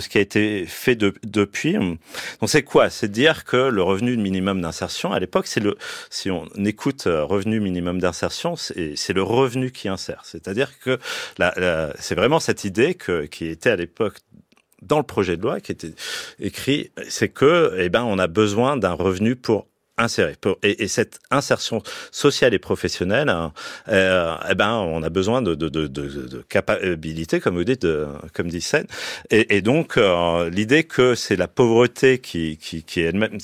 [0.00, 1.74] ce qui a été fait depuis.
[1.74, 1.98] Donc
[2.46, 2.90] c'est quoi?
[2.90, 8.00] C'est dire que le revenu minimum d'insertion, à l'époque, si on écoute euh, revenu minimum
[8.00, 10.22] d'insertion, c'est le revenu qui insère.
[10.24, 10.98] C'est-à-dire que
[11.98, 12.96] c'est vraiment cette idée
[13.30, 14.18] qui était à l'époque
[14.82, 15.94] dans le projet de loi qui était
[16.38, 19.66] écrit, c'est que, eh ben, on a besoin d'un revenu pour
[20.00, 20.36] insérer.
[20.62, 23.52] Et, cette insertion sociale et professionnelle, hein,
[23.88, 27.86] euh, eh ben, on a besoin de, de, de, de, capacité, comme vous dites,
[28.32, 28.86] comme dit Sen.
[29.30, 33.38] Et, et donc, euh, l'idée que c'est la pauvreté qui, qui, qui, elle-même,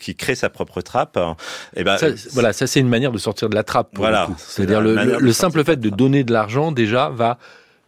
[0.00, 1.36] qui crée sa propre trappe, hein,
[1.76, 1.96] eh ben,
[2.32, 3.90] voilà, ça c'est une manière de sortir de la trappe.
[3.94, 4.28] Voilà.
[4.38, 7.38] C'est-à-dire le, le, simple fait de donner de l'argent déjà va,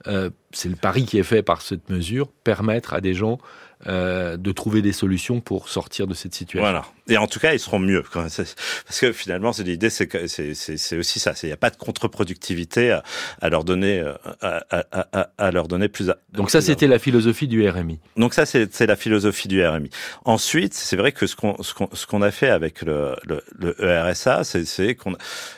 [0.07, 3.39] euh, c'est le pari qui est fait par cette mesure, permettre à des gens
[3.87, 6.61] euh, de trouver des solutions pour sortir de cette situation.
[6.61, 6.85] Voilà.
[7.09, 8.05] Et en tout cas, ils seront mieux.
[8.13, 11.33] Parce que finalement, c'est l'idée, c'est que c'est aussi ça.
[11.43, 13.03] Il n'y a pas de contre-productivité à,
[13.41, 14.13] à, leur donner, euh,
[14.43, 16.13] à, à, à, leur donner plus.
[16.33, 18.01] Donc ça, c'était la philosophie du RMI.
[18.17, 19.89] Donc ça, c'est la philosophie du RMI.
[20.27, 24.45] Ensuite, c'est vrai que ce qu'on ce qu'on a fait avec le, le, le ERSA,
[24.45, 25.17] c'est qu'on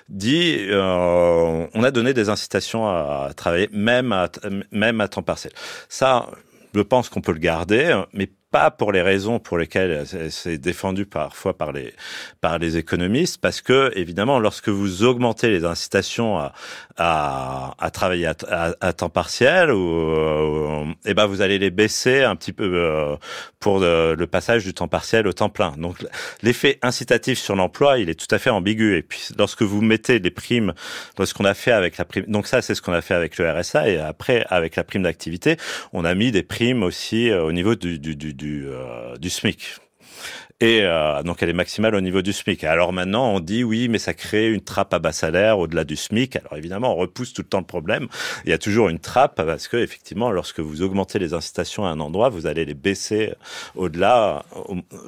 [0.08, 4.30] dit, euh, on a donné des incitations à travailler même à
[4.70, 5.52] même à temps partiel.
[5.88, 6.28] Ça
[6.74, 11.06] je pense qu'on peut le garder, mais pas pour les raisons pour lesquelles c'est défendu
[11.06, 11.94] parfois par les
[12.40, 16.52] par les économistes, parce que évidemment, lorsque vous augmentez les incitations à
[16.98, 22.52] à, à travailler à, temps partiel, ou, eh ben vous allez les baisser un petit
[22.52, 23.16] peu euh,
[23.60, 25.72] pour le, passage du temps partiel au temps plein.
[25.78, 25.96] Donc
[26.42, 28.96] l'effet incitatif sur l'emploi, il est tout à fait ambigu.
[28.96, 30.74] Et puis lorsque vous mettez les primes,
[31.22, 33.38] ce qu'on a fait avec la prime, donc ça c'est ce qu'on a fait avec
[33.38, 35.56] le RSA, et après avec la prime d'activité,
[35.92, 39.30] on a mis des primes aussi euh, au niveau du, du, du du, euh, du
[39.30, 39.76] SMIC.
[40.60, 42.64] Et euh, donc elle est maximale au niveau du SMIC.
[42.64, 45.96] Alors maintenant on dit oui, mais ça crée une trappe à bas salaire au-delà du
[45.96, 46.36] SMIC.
[46.36, 48.08] Alors évidemment on repousse tout le temps le problème.
[48.44, 51.90] Il y a toujours une trappe parce que effectivement lorsque vous augmentez les incitations à
[51.90, 53.32] un endroit, vous allez les baisser
[53.74, 54.44] au-delà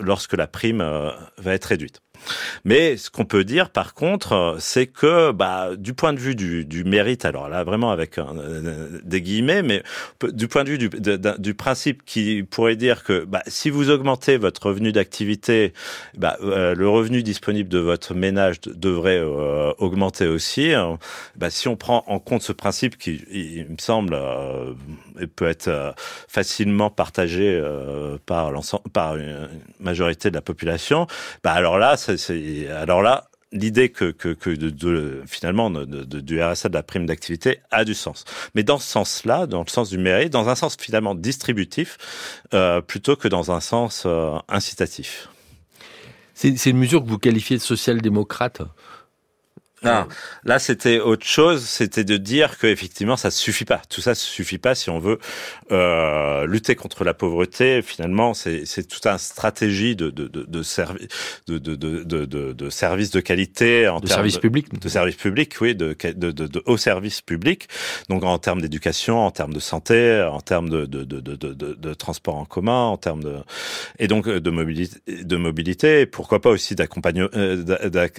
[0.00, 2.03] lorsque la prime euh, va être réduite.
[2.64, 6.64] Mais ce qu'on peut dire, par contre, c'est que, bah, du point de vue du,
[6.64, 9.82] du mérite, alors là, vraiment avec euh, des guillemets, mais
[10.32, 10.90] du point de vue du,
[11.38, 15.72] du principe qui pourrait dire que, bah, si vous augmentez votre revenu d'activité,
[16.16, 20.72] bah, euh, le revenu disponible de votre ménage devrait euh, augmenter aussi.
[20.72, 20.98] Hein.
[21.36, 24.18] Bah, si on prend en compte ce principe qui, il, me semble,
[25.36, 25.94] peut être
[26.28, 27.62] facilement partagé
[28.26, 29.48] par l'ensemble, par une
[29.80, 31.06] majorité de la population,
[31.42, 34.14] bah, alors là, alors là, l'idée que,
[35.26, 38.24] finalement du RSA de la prime d'activité a du sens.
[38.54, 41.96] Mais dans ce sens-là, dans le sens du mérite, dans un sens finalement distributif,
[42.52, 45.28] euh, plutôt que dans un sens euh, incitatif.
[46.34, 48.62] C'est une mesure que vous qualifiez de social-démocrate?
[49.84, 50.06] Non,
[50.44, 53.82] là c'était autre chose, c'était de dire que effectivement ça suffit pas.
[53.88, 55.18] Tout ça suffit pas si on veut
[55.72, 57.82] euh, lutter contre la pauvreté.
[57.82, 61.08] Finalement, c'est c'est toute une stratégie de de de de, servi
[61.46, 65.54] de, de, de, de, de services de qualité en de services publics, de services publics,
[65.60, 67.68] oui, de de de, de hauts services publics.
[68.08, 71.94] Donc en termes d'éducation, en termes de santé, en termes de de de de de,
[71.94, 73.36] transport en commun, en termes de
[73.98, 76.06] et donc de mobilité de mobilité.
[76.06, 77.62] Pourquoi pas aussi d'accompagnement euh,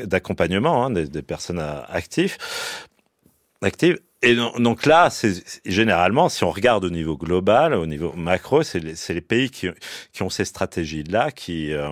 [0.05, 2.37] d'accompagnement hein, des, des personnes actifs.
[3.61, 3.99] Active.
[4.25, 5.09] Et donc là,
[5.65, 9.69] généralement, si on regarde au niveau global, au niveau macro, c'est les, pays qui,
[10.19, 11.89] ont ces stratégies-là, qui, euh,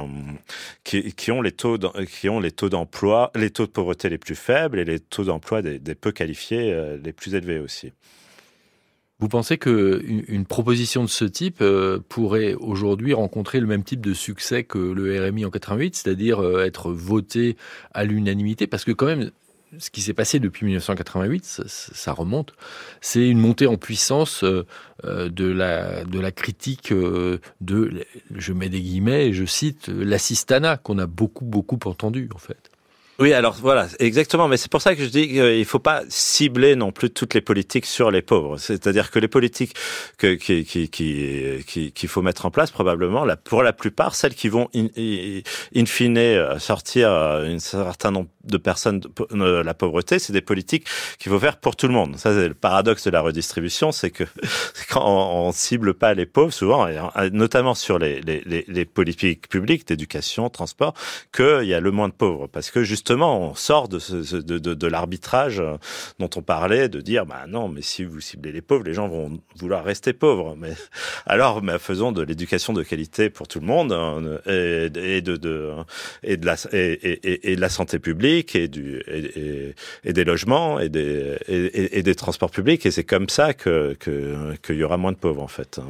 [0.83, 4.85] qui, ont les taux, qui les d'emploi, les taux de pauvreté les plus faibles et
[4.85, 7.93] les taux d'emploi des, peu qualifiés euh, les plus élevés aussi.
[9.19, 14.01] Vous pensez qu'une une proposition de ce type euh, pourrait aujourd'hui rencontrer le même type
[14.01, 17.57] de succès que le RMI en 88, c'est-à-dire être voté
[17.93, 18.65] à l'unanimité?
[18.65, 19.29] Parce que quand même,
[19.79, 22.53] ce qui s'est passé depuis 1988, ça, remonte,
[23.01, 24.65] c'est une montée en puissance euh,
[25.05, 30.77] euh, de, la, de la critique euh, de, je mets des guillemets, je cite, l'assistanat,
[30.77, 32.72] qu'on a beaucoup, beaucoup entendu en fait.
[33.19, 34.47] Oui, alors voilà, exactement.
[34.47, 37.35] Mais c'est pour ça que je dis qu'il ne faut pas cibler non plus toutes
[37.35, 38.57] les politiques sur les pauvres.
[38.57, 39.75] C'est-à-dire que les politiques
[40.17, 44.49] que, qui, qui, qui, qu'il faut mettre en place, probablement, pour la plupart, celles qui
[44.49, 44.87] vont in,
[45.75, 46.19] in fine
[46.57, 50.87] sortir un certain nombre de personnes de la pauvreté, c'est des politiques
[51.19, 52.17] qu'il faut faire pour tout le monde.
[52.17, 54.23] Ça, c'est le paradoxe de la redistribution, c'est que
[54.89, 56.87] quand on, cible pas les pauvres, souvent,
[57.31, 60.95] notamment sur les, les, les politiques publiques d'éducation, transport,
[61.31, 64.37] qu'il y a le moins de pauvres, parce que justement justement, on sort de, ce,
[64.37, 65.61] de, de, de l'arbitrage
[66.19, 69.09] dont on parlait, de dire, bah non, mais si vous ciblez les pauvres, les gens
[69.09, 70.55] vont vouloir rester pauvres.
[70.57, 70.71] Mais
[71.25, 75.71] alors, mais faisons de l'éducation de qualité pour tout le monde hein, et, de, de,
[76.23, 79.03] et de la santé publique et du
[80.05, 82.85] et, des logements et des et, des transports publics.
[82.85, 83.97] Et c'est comme ça que
[84.61, 85.81] qu'il y aura moins de pauvres en fait.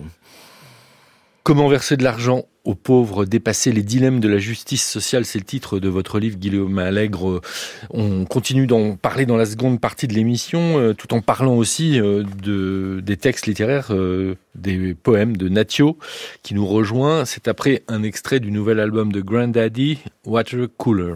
[1.43, 5.43] Comment verser de l'argent aux pauvres, dépasser les dilemmes de la justice sociale, c'est le
[5.43, 7.41] titre de votre livre, Guillaume Allègre.
[7.89, 11.99] On continue d'en parler dans la seconde partie de l'émission, euh, tout en parlant aussi
[11.99, 15.97] euh, de, des textes littéraires, euh, des poèmes de Natio,
[16.43, 17.25] qui nous rejoint.
[17.25, 21.15] C'est après un extrait du nouvel album de Grandaddy, Water Cooler.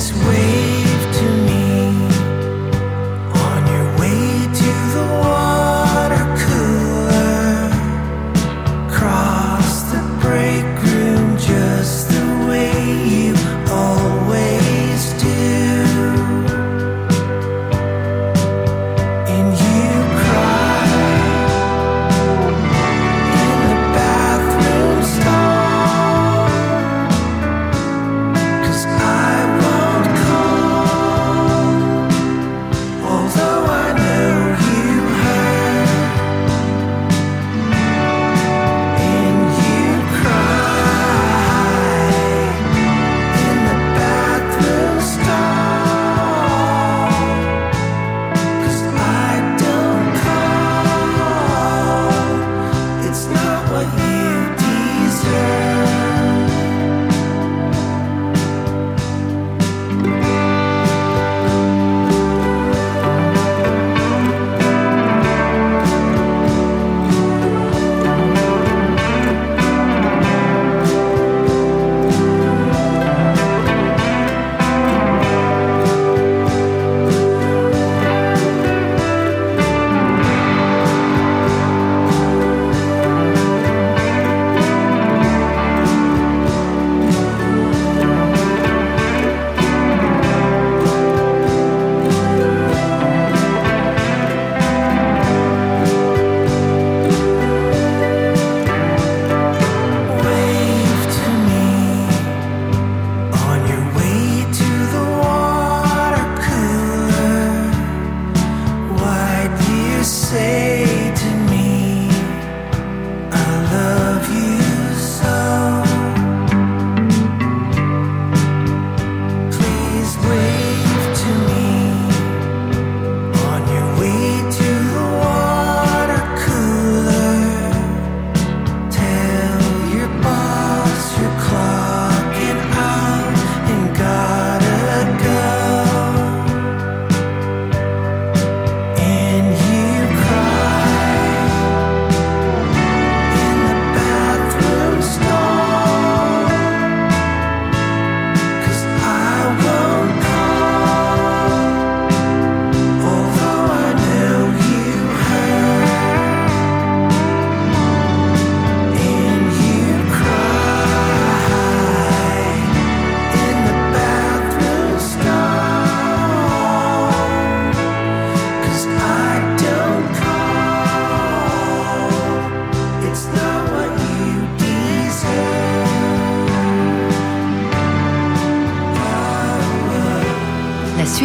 [0.00, 0.49] this way.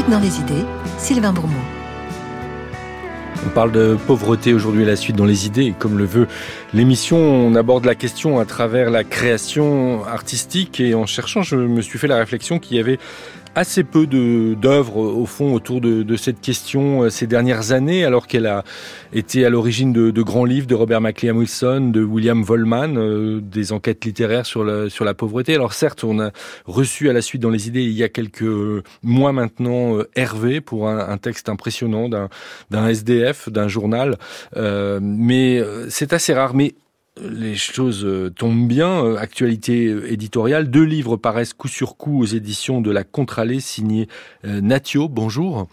[0.04, 0.66] Dans les idées,
[0.98, 1.54] Sylvain Bourmont.
[3.46, 5.74] On parle de pauvreté aujourd'hui la suite dans les idées.
[5.78, 6.28] comme le veut
[6.74, 10.82] l'émission, on aborde la question à travers la création artistique.
[10.82, 13.00] Et en cherchant, je me suis fait la réflexion qu'il y avait
[13.56, 18.28] assez peu d'œuvres au fond autour de, de, cette question euh, ces dernières années, alors
[18.28, 18.64] qu'elle a
[19.14, 23.40] été à l'origine de, de, grands livres de Robert McLean Wilson, de William Vollman, euh,
[23.42, 25.56] des enquêtes littéraires sur la, sur la pauvreté.
[25.56, 26.32] Alors certes, on a
[26.66, 28.44] reçu à la suite dans les idées il y a quelques
[29.02, 34.18] mois maintenant euh, Hervé pour un, un texte impressionnant d'un SDF, d'un journal,
[34.58, 36.54] euh, mais c'est assez rare.
[36.54, 36.76] Mais
[37.22, 39.04] les choses euh, tombent bien.
[39.04, 43.60] Euh, actualité euh, éditoriale, deux livres paraissent coup sur coup aux éditions de la Contralée,
[43.60, 44.08] signé
[44.44, 45.08] Natio.
[45.08, 45.68] Bonjour.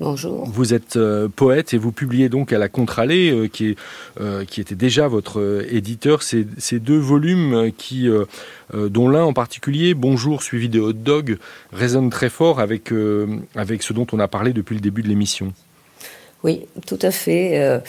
[0.00, 0.44] Bonjour.
[0.46, 0.96] Vous êtes
[1.34, 6.22] poète et vous publiez donc à la Contralée, qui, est, qui était déjà votre éditeur,
[6.22, 8.08] ces, ces deux volumes qui,
[8.72, 11.38] dont l'un en particulier, Bonjour suivi de Hot Dog,
[11.72, 12.92] résonne très fort avec,
[13.56, 15.52] avec ce dont on a parlé depuis le début de l'émission.
[16.44, 17.80] Oui, tout à fait.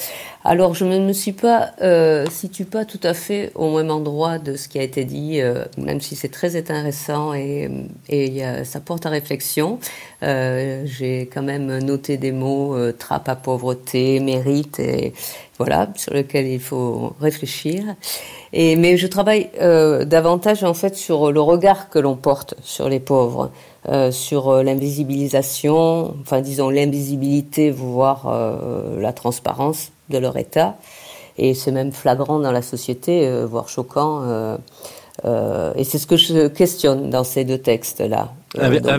[0.52, 4.40] Alors, je ne me suis pas euh, situe pas tout à fait au même endroit
[4.40, 7.70] de ce qui a été dit, euh, même si c'est très intéressant et,
[8.10, 9.78] et ça porte à réflexion.
[10.24, 15.14] Euh, J'ai quand même noté des mots euh, trappe à pauvreté, mérite, et
[15.60, 17.84] voilà, sur lesquels il faut réfléchir.
[18.52, 23.52] Mais je travaille davantage en fait sur le regard que l'on porte sur les pauvres.
[24.10, 28.26] Sur l'invisibilisation, enfin disons l'invisibilité, voire
[28.98, 30.78] la transparence de leur état.
[31.38, 34.58] Et c'est même flagrant dans la société, voire choquant.
[35.24, 38.34] et c'est ce que je questionne dans ces deux textes-là.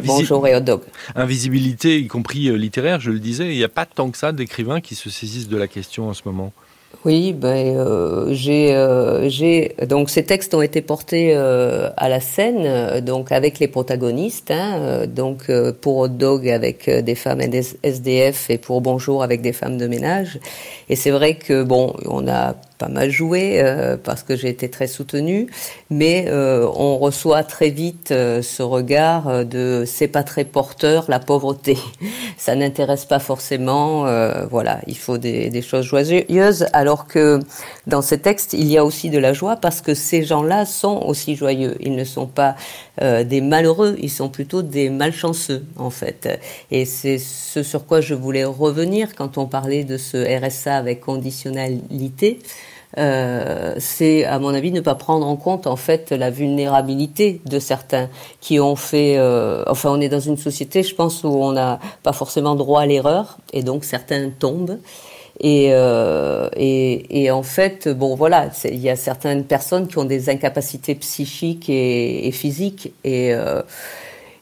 [0.05, 0.81] bonjour et hot dog.
[1.15, 4.81] Invisibilité, y compris littéraire, je le disais, il n'y a pas tant que ça d'écrivains
[4.81, 6.53] qui se saisissent de la question en ce moment.
[7.07, 12.21] Oui, ben euh, j'ai euh, j'ai donc ces textes ont été portés euh, à la
[12.21, 18.51] scène euh, donc avec les protagonistes hein, donc pour Hot Dog avec des femmes SDF
[18.51, 20.41] et pour Bonjour avec des femmes de ménage.
[20.91, 24.71] Et c'est vrai que bon on a pas mal joué euh, parce que j'ai été
[24.71, 25.49] très soutenue,
[25.91, 31.05] mais euh, on reçoit très vite euh, ce regard euh, de c'est pas très porteur
[31.09, 31.77] la pauvreté,
[32.39, 37.41] ça n'intéresse pas forcément, euh, voilà, il faut des, des, choses joyeuses, alors que
[37.87, 41.03] dans ces textes il y a aussi de la joie parce que ces gens-là sont
[41.07, 42.57] aussi joyeux, ils ne sont pas
[43.01, 46.29] des malheureux, ils sont plutôt des malchanceux en fait,
[46.71, 51.01] et c'est ce sur quoi je voulais revenir quand on parlait de ce RSA avec
[51.01, 52.39] conditionnalité.
[52.99, 57.61] Euh, c'est à mon avis ne pas prendre en compte en fait la vulnérabilité de
[57.61, 58.09] certains
[58.41, 61.79] qui ont fait euh, enfin on est dans une société je pense où on n'a
[62.03, 64.79] pas forcément droit à l'erreur et donc certains tombent.
[65.43, 70.05] Et, euh, et, et, en fait, bon voilà, il y a certaines personnes qui ont
[70.05, 73.63] des incapacités psychiques et, et physiques et euh,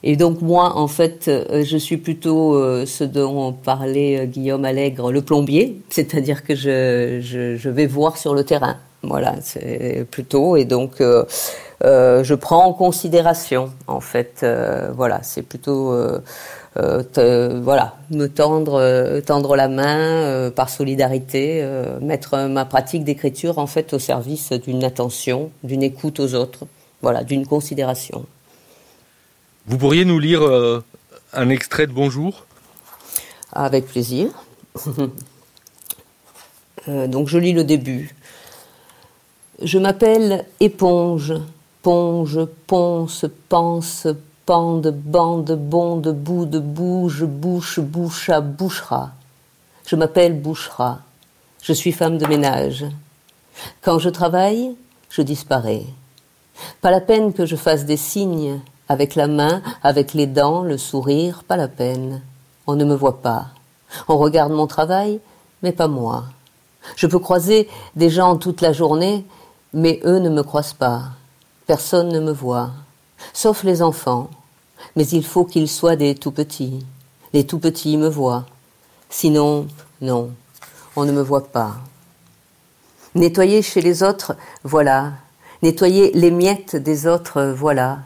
[0.02, 4.64] et donc moi, en fait, euh, je suis plutôt euh, ce dont parlait euh, Guillaume
[4.64, 8.76] Allègre, le plombier, c'est-à-dire que je, je, vais voir sur le terrain.
[9.02, 10.56] Voilà, c'est plutôt.
[10.56, 14.44] Et donc, je prends en considération, en fait.
[14.96, 15.94] Voilà, c'est plutôt,
[16.74, 21.64] te, voilà, me tendre, tendre la main par solidarité,
[22.00, 26.66] mettre ma pratique d'écriture, en fait, au service d'une attention, d'une écoute aux autres,
[27.00, 28.26] voilà, d'une considération.
[29.68, 30.82] Vous pourriez nous lire euh,
[31.34, 32.46] un extrait de Bonjour?
[33.52, 34.30] Avec plaisir.
[36.88, 38.16] euh, donc je lis le début.
[39.60, 41.34] Je m'appelle éponge,
[41.82, 44.06] ponge, ponce, pense,
[44.46, 49.10] pende, bande, bonde, boude, bouge, bouche, boucha, bouchera.
[49.86, 51.00] Je m'appelle Bouchera.
[51.62, 52.86] Je suis femme de ménage.
[53.82, 54.74] Quand je travaille,
[55.10, 55.84] je disparais.
[56.80, 60.78] Pas la peine que je fasse des signes, avec la main, avec les dents, le
[60.78, 62.22] sourire, pas la peine.
[62.66, 63.48] On ne me voit pas.
[64.08, 65.20] On regarde mon travail,
[65.62, 66.24] mais pas moi.
[66.96, 69.26] Je peux croiser des gens toute la journée,
[69.72, 71.02] mais eux ne me croisent pas.
[71.66, 72.70] Personne ne me voit,
[73.34, 74.30] sauf les enfants.
[74.96, 76.84] Mais il faut qu'ils soient des tout petits.
[77.32, 78.46] Les tout petits me voient.
[79.10, 79.66] Sinon,
[80.00, 80.30] non,
[80.96, 81.76] on ne me voit pas.
[83.14, 85.12] Nettoyer chez les autres, voilà.
[85.62, 87.98] Nettoyer les miettes des autres, voilà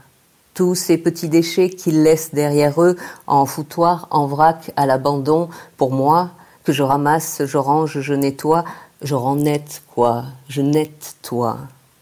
[0.54, 2.96] tous ces petits déchets qu'ils laissent derrière eux
[3.26, 6.30] en foutoir, en vrac, à l'abandon, pour moi,
[6.64, 8.64] que je ramasse, je range, je nettoie,
[9.02, 11.58] je rends net, quoi, je nette toi.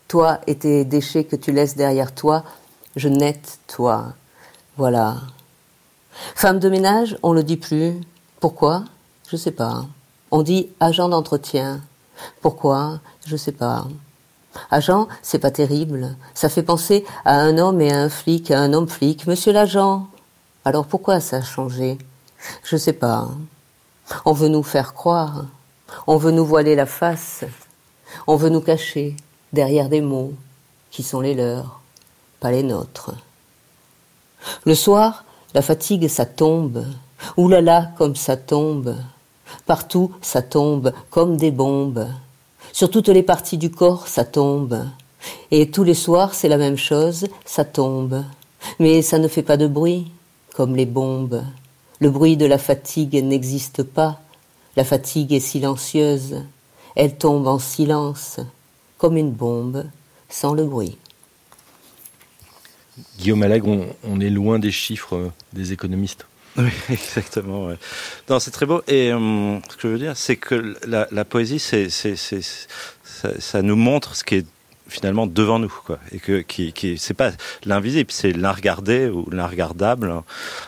[0.08, 2.44] Toi et tes déchets que tu laisses derrière toi,
[2.96, 4.14] je nette toi.
[4.76, 5.16] Voilà.
[6.34, 8.00] Femme de ménage, on le dit plus.
[8.40, 8.84] Pourquoi?
[9.28, 9.86] Je sais pas.
[10.30, 11.80] On dit agent d'entretien.
[12.40, 13.00] Pourquoi?
[13.26, 13.86] Je sais pas.
[14.70, 16.16] Agent, c'est pas terrible.
[16.34, 19.26] Ça fait penser à un homme et à un flic, à un homme flic.
[19.26, 20.08] Monsieur l'agent.
[20.64, 21.98] Alors pourquoi ça a changé?
[22.64, 23.28] Je sais pas.
[24.24, 25.46] On veut nous faire croire.
[26.06, 27.44] On veut nous voiler la face.
[28.26, 29.16] On veut nous cacher
[29.52, 30.34] derrière des mots
[30.90, 31.80] qui sont les leurs,
[32.40, 33.14] pas les nôtres.
[34.64, 35.24] Le soir,
[35.54, 36.84] la fatigue, ça tombe.
[37.36, 38.96] Là, comme ça tombe.
[39.66, 42.08] Partout, ça tombe, comme des bombes.
[42.72, 44.86] Sur toutes les parties du corps, ça tombe.
[45.50, 48.24] Et tous les soirs, c'est la même chose, ça tombe.
[48.78, 50.10] Mais ça ne fait pas de bruit,
[50.54, 51.42] comme les bombes.
[51.98, 54.20] Le bruit de la fatigue n'existe pas.
[54.76, 56.42] La fatigue est silencieuse.
[56.96, 58.40] Elle tombe en silence,
[58.98, 59.84] comme une bombe,
[60.28, 60.96] sans le bruit.
[63.18, 66.26] Guillaume Allègre, on, on est loin des chiffres des économistes.
[66.56, 67.66] Oui, exactement.
[67.66, 67.76] Ouais.
[68.28, 68.82] Non, c'est très beau.
[68.88, 72.42] Et euh, ce que je veux dire, c'est que la, la poésie, c'est, c'est, c'est,
[72.42, 74.46] ça, ça nous montre ce qui est
[74.90, 77.30] finalement devant nous, quoi, et que qui, qui c'est pas
[77.64, 80.12] l'invisible, c'est l'inregardé ou l'inregardable,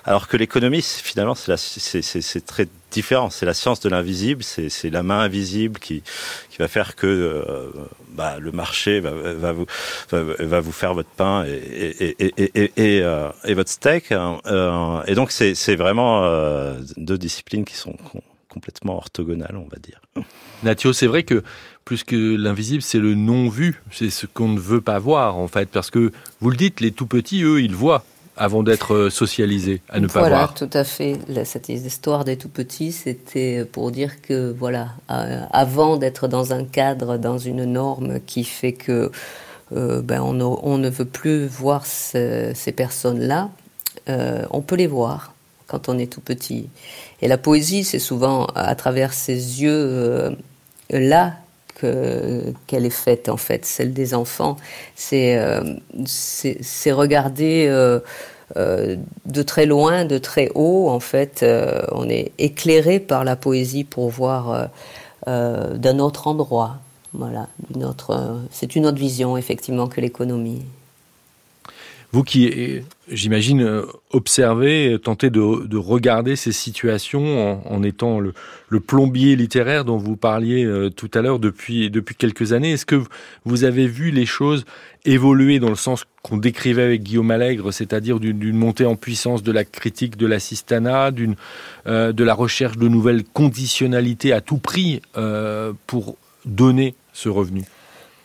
[0.04, 3.30] alors que l'économie, finalement, c'est c'est très différent.
[3.30, 6.02] C'est la science de l'invisible, c'est la main invisible qui,
[6.50, 7.70] qui va faire que euh,
[8.10, 9.66] bah, le marché va, va, vous,
[10.10, 14.12] va, vous faire votre pain et, et, et, et, euh, votre steak.
[14.12, 14.38] Hein.
[14.46, 16.22] Euh, et donc, c'est vraiment
[16.96, 17.96] deux disciplines qui sont
[18.53, 20.03] complètement orthogonales, on va dire.
[20.62, 21.42] Natio, c'est vrai que
[21.84, 25.68] plus que l'invisible, c'est le non-vu, c'est ce qu'on ne veut pas voir en fait,
[25.68, 28.05] parce que vous le dites, les tout petits, eux, ils voient
[28.36, 30.30] avant d'être euh, socialisés, à ne pas voir.
[30.30, 31.18] Voilà, tout à fait.
[31.44, 36.64] Cette histoire des tout petits, c'était pour dire que, voilà, euh, avant d'être dans un
[36.64, 39.11] cadre, dans une norme qui fait que
[39.74, 43.50] euh, ben, on, ne veut plus voir ces personnes-là,
[44.09, 45.34] on peut les voir
[45.66, 46.68] quand on est tout petit.
[47.22, 51.34] Et la poésie, c'est souvent à travers ces yeux-là
[51.80, 54.56] qu'elle est faite en fait, celle des enfants.
[54.96, 55.62] C'est euh,
[56.86, 58.00] regarder euh,
[58.56, 58.96] euh,
[59.26, 61.44] de très loin, de très haut en fait.
[61.92, 64.68] on est éclairé par la poésie pour voir
[65.26, 66.78] d'un autre endroit.
[67.14, 67.46] Voilà,
[68.50, 70.62] c'est une autre vision effectivement que l'économie.
[72.12, 78.34] Vous qui, j'imagine, observez, tentez de, de, regarder ces situations en, étant le,
[78.80, 83.02] plombier littéraire dont vous parliez euh, tout à l'heure depuis, depuis quelques années, est-ce que
[83.46, 84.66] vous avez vu les choses
[85.06, 89.50] évoluer dans le sens qu'on décrivait avec Guillaume Allègre, c'est-à-dire d'une montée en puissance de
[89.50, 91.34] la critique de l'assistanat, d'une
[91.86, 97.64] euh, de la recherche de nouvelles conditionnalités à tout prix euh, pour donner ce revenu?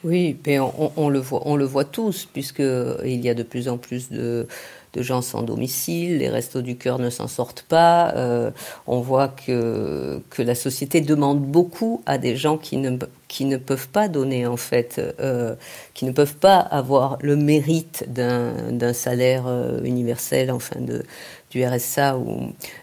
[0.08, 3.78] Oui, mais on, le voit, on le voit tous, puisqu'il y a de plus en
[3.78, 4.48] plus de,
[4.96, 8.14] gens sans domicile, les restos du cœur ne s'en sortent pas.
[8.16, 8.50] Euh,
[8.88, 14.48] on voit que, la société demande beaucoup à des gens qui ne, peuvent pas donner,
[14.48, 15.56] en fait, euh,
[15.94, 21.04] qui ne peuvent pas avoir le mérite d'un salaire euh, universel, enfin, de,
[21.52, 22.18] du RSA.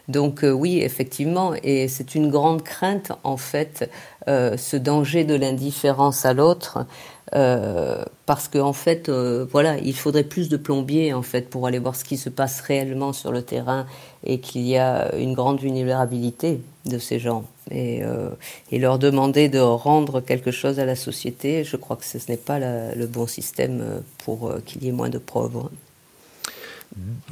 [0.07, 3.89] Donc oui, effectivement, et c'est une grande crainte, en fait,
[4.27, 6.85] ce danger de l'indifférence à l'autre.
[7.33, 11.65] Euh, parce qu'en en fait, euh, voilà, il faudrait plus de plombiers en fait pour
[11.65, 13.87] aller voir ce qui se passe réellement sur le terrain
[14.23, 18.29] et qu'il y a une grande vulnérabilité de ces gens et, euh,
[18.71, 21.63] leur demander de rendre quelque chose à la société.
[21.63, 23.83] Je crois que ce, n'est pas le bon système
[24.23, 25.71] pour qu'il y ait moins de pauvres.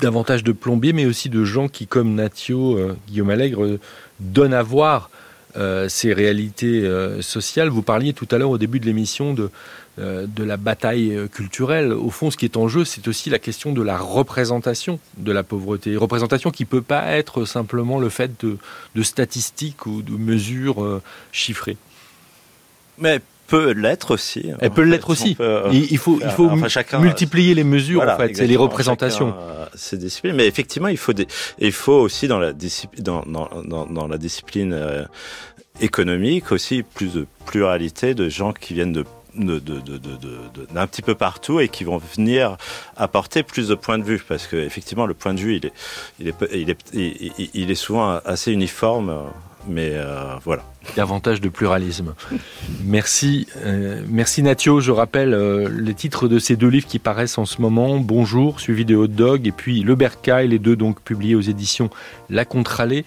[0.02, 3.78] Davantage de plombiers, mais aussi de gens qui, comme Natio, Guillaume Allègre,
[4.20, 5.12] donnent à voir
[5.88, 6.90] ces réalités
[7.22, 7.70] sociales.
[7.70, 9.52] Vous parliez tout à l'heure au début de l'émission de
[10.00, 11.94] de la bataille euh, culturelle.
[11.94, 15.32] Au fond, ce qui est en jeu, c'est aussi la question de la représentation de
[15.32, 15.96] la pauvreté.
[15.96, 18.58] Représentation qui ne peut pas être simplement le fait de,
[19.04, 21.78] statistiques ou de mesures euh, chiffrées.
[22.98, 24.52] Mais peut l'être aussi.
[24.62, 25.38] Elle peut l'être aussi.
[25.72, 26.50] il, faut, il faut
[26.98, 29.36] multiplier les mesures, en fait, c'est les représentations.
[29.76, 30.36] Ces disciplines.
[30.36, 31.14] Mais effectivement, il faut,
[31.60, 32.54] il faut aussi dans la,
[33.00, 35.08] dans, dans, dans, la discipline
[35.82, 39.06] économique aussi plus de pluralité de gens qui viennent de
[39.36, 42.58] d'un de, de, de, petit peu partout et qui vont venir
[42.98, 44.24] apporter plus de points de vue.
[44.28, 45.74] Parce que effectivement le point de vue il est
[46.20, 49.14] il est il est, il est souvent assez uniforme
[49.68, 50.64] mais euh, voilà.
[50.96, 52.14] Davantage de pluralisme.
[52.84, 54.82] Merci euh, merci Natio.
[54.82, 58.00] Je rappelle euh, les titres de ces deux livres qui paraissent en ce moment.
[58.00, 61.90] Bonjour suivi de Hot Dog et puis Le Bercail les deux donc publiés aux éditions
[62.30, 63.06] La Contralée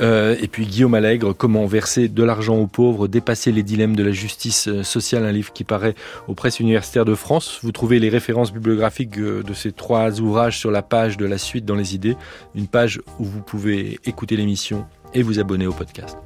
[0.00, 4.02] euh, et puis Guillaume Allègre, Comment verser de l'argent aux pauvres, dépasser les dilemmes de
[4.02, 5.94] la justice euh, sociale, un livre qui paraît
[6.28, 7.60] aux presses universitaires de France.
[7.62, 11.38] Vous trouvez les références bibliographiques euh, de ces trois ouvrages sur la page de la
[11.38, 12.16] suite dans les idées,
[12.54, 16.18] une page où vous pouvez écouter l'émission et vous abonner au podcast.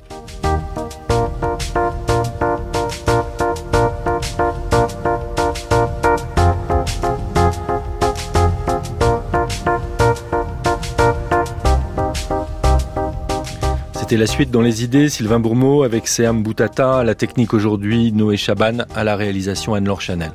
[14.09, 18.39] C'était la suite dans les idées, Sylvain Bourmeau avec Seam Boutata, la technique aujourd'hui, Noé
[18.39, 20.33] Chaban, à la réalisation Anne-Laure Chanel.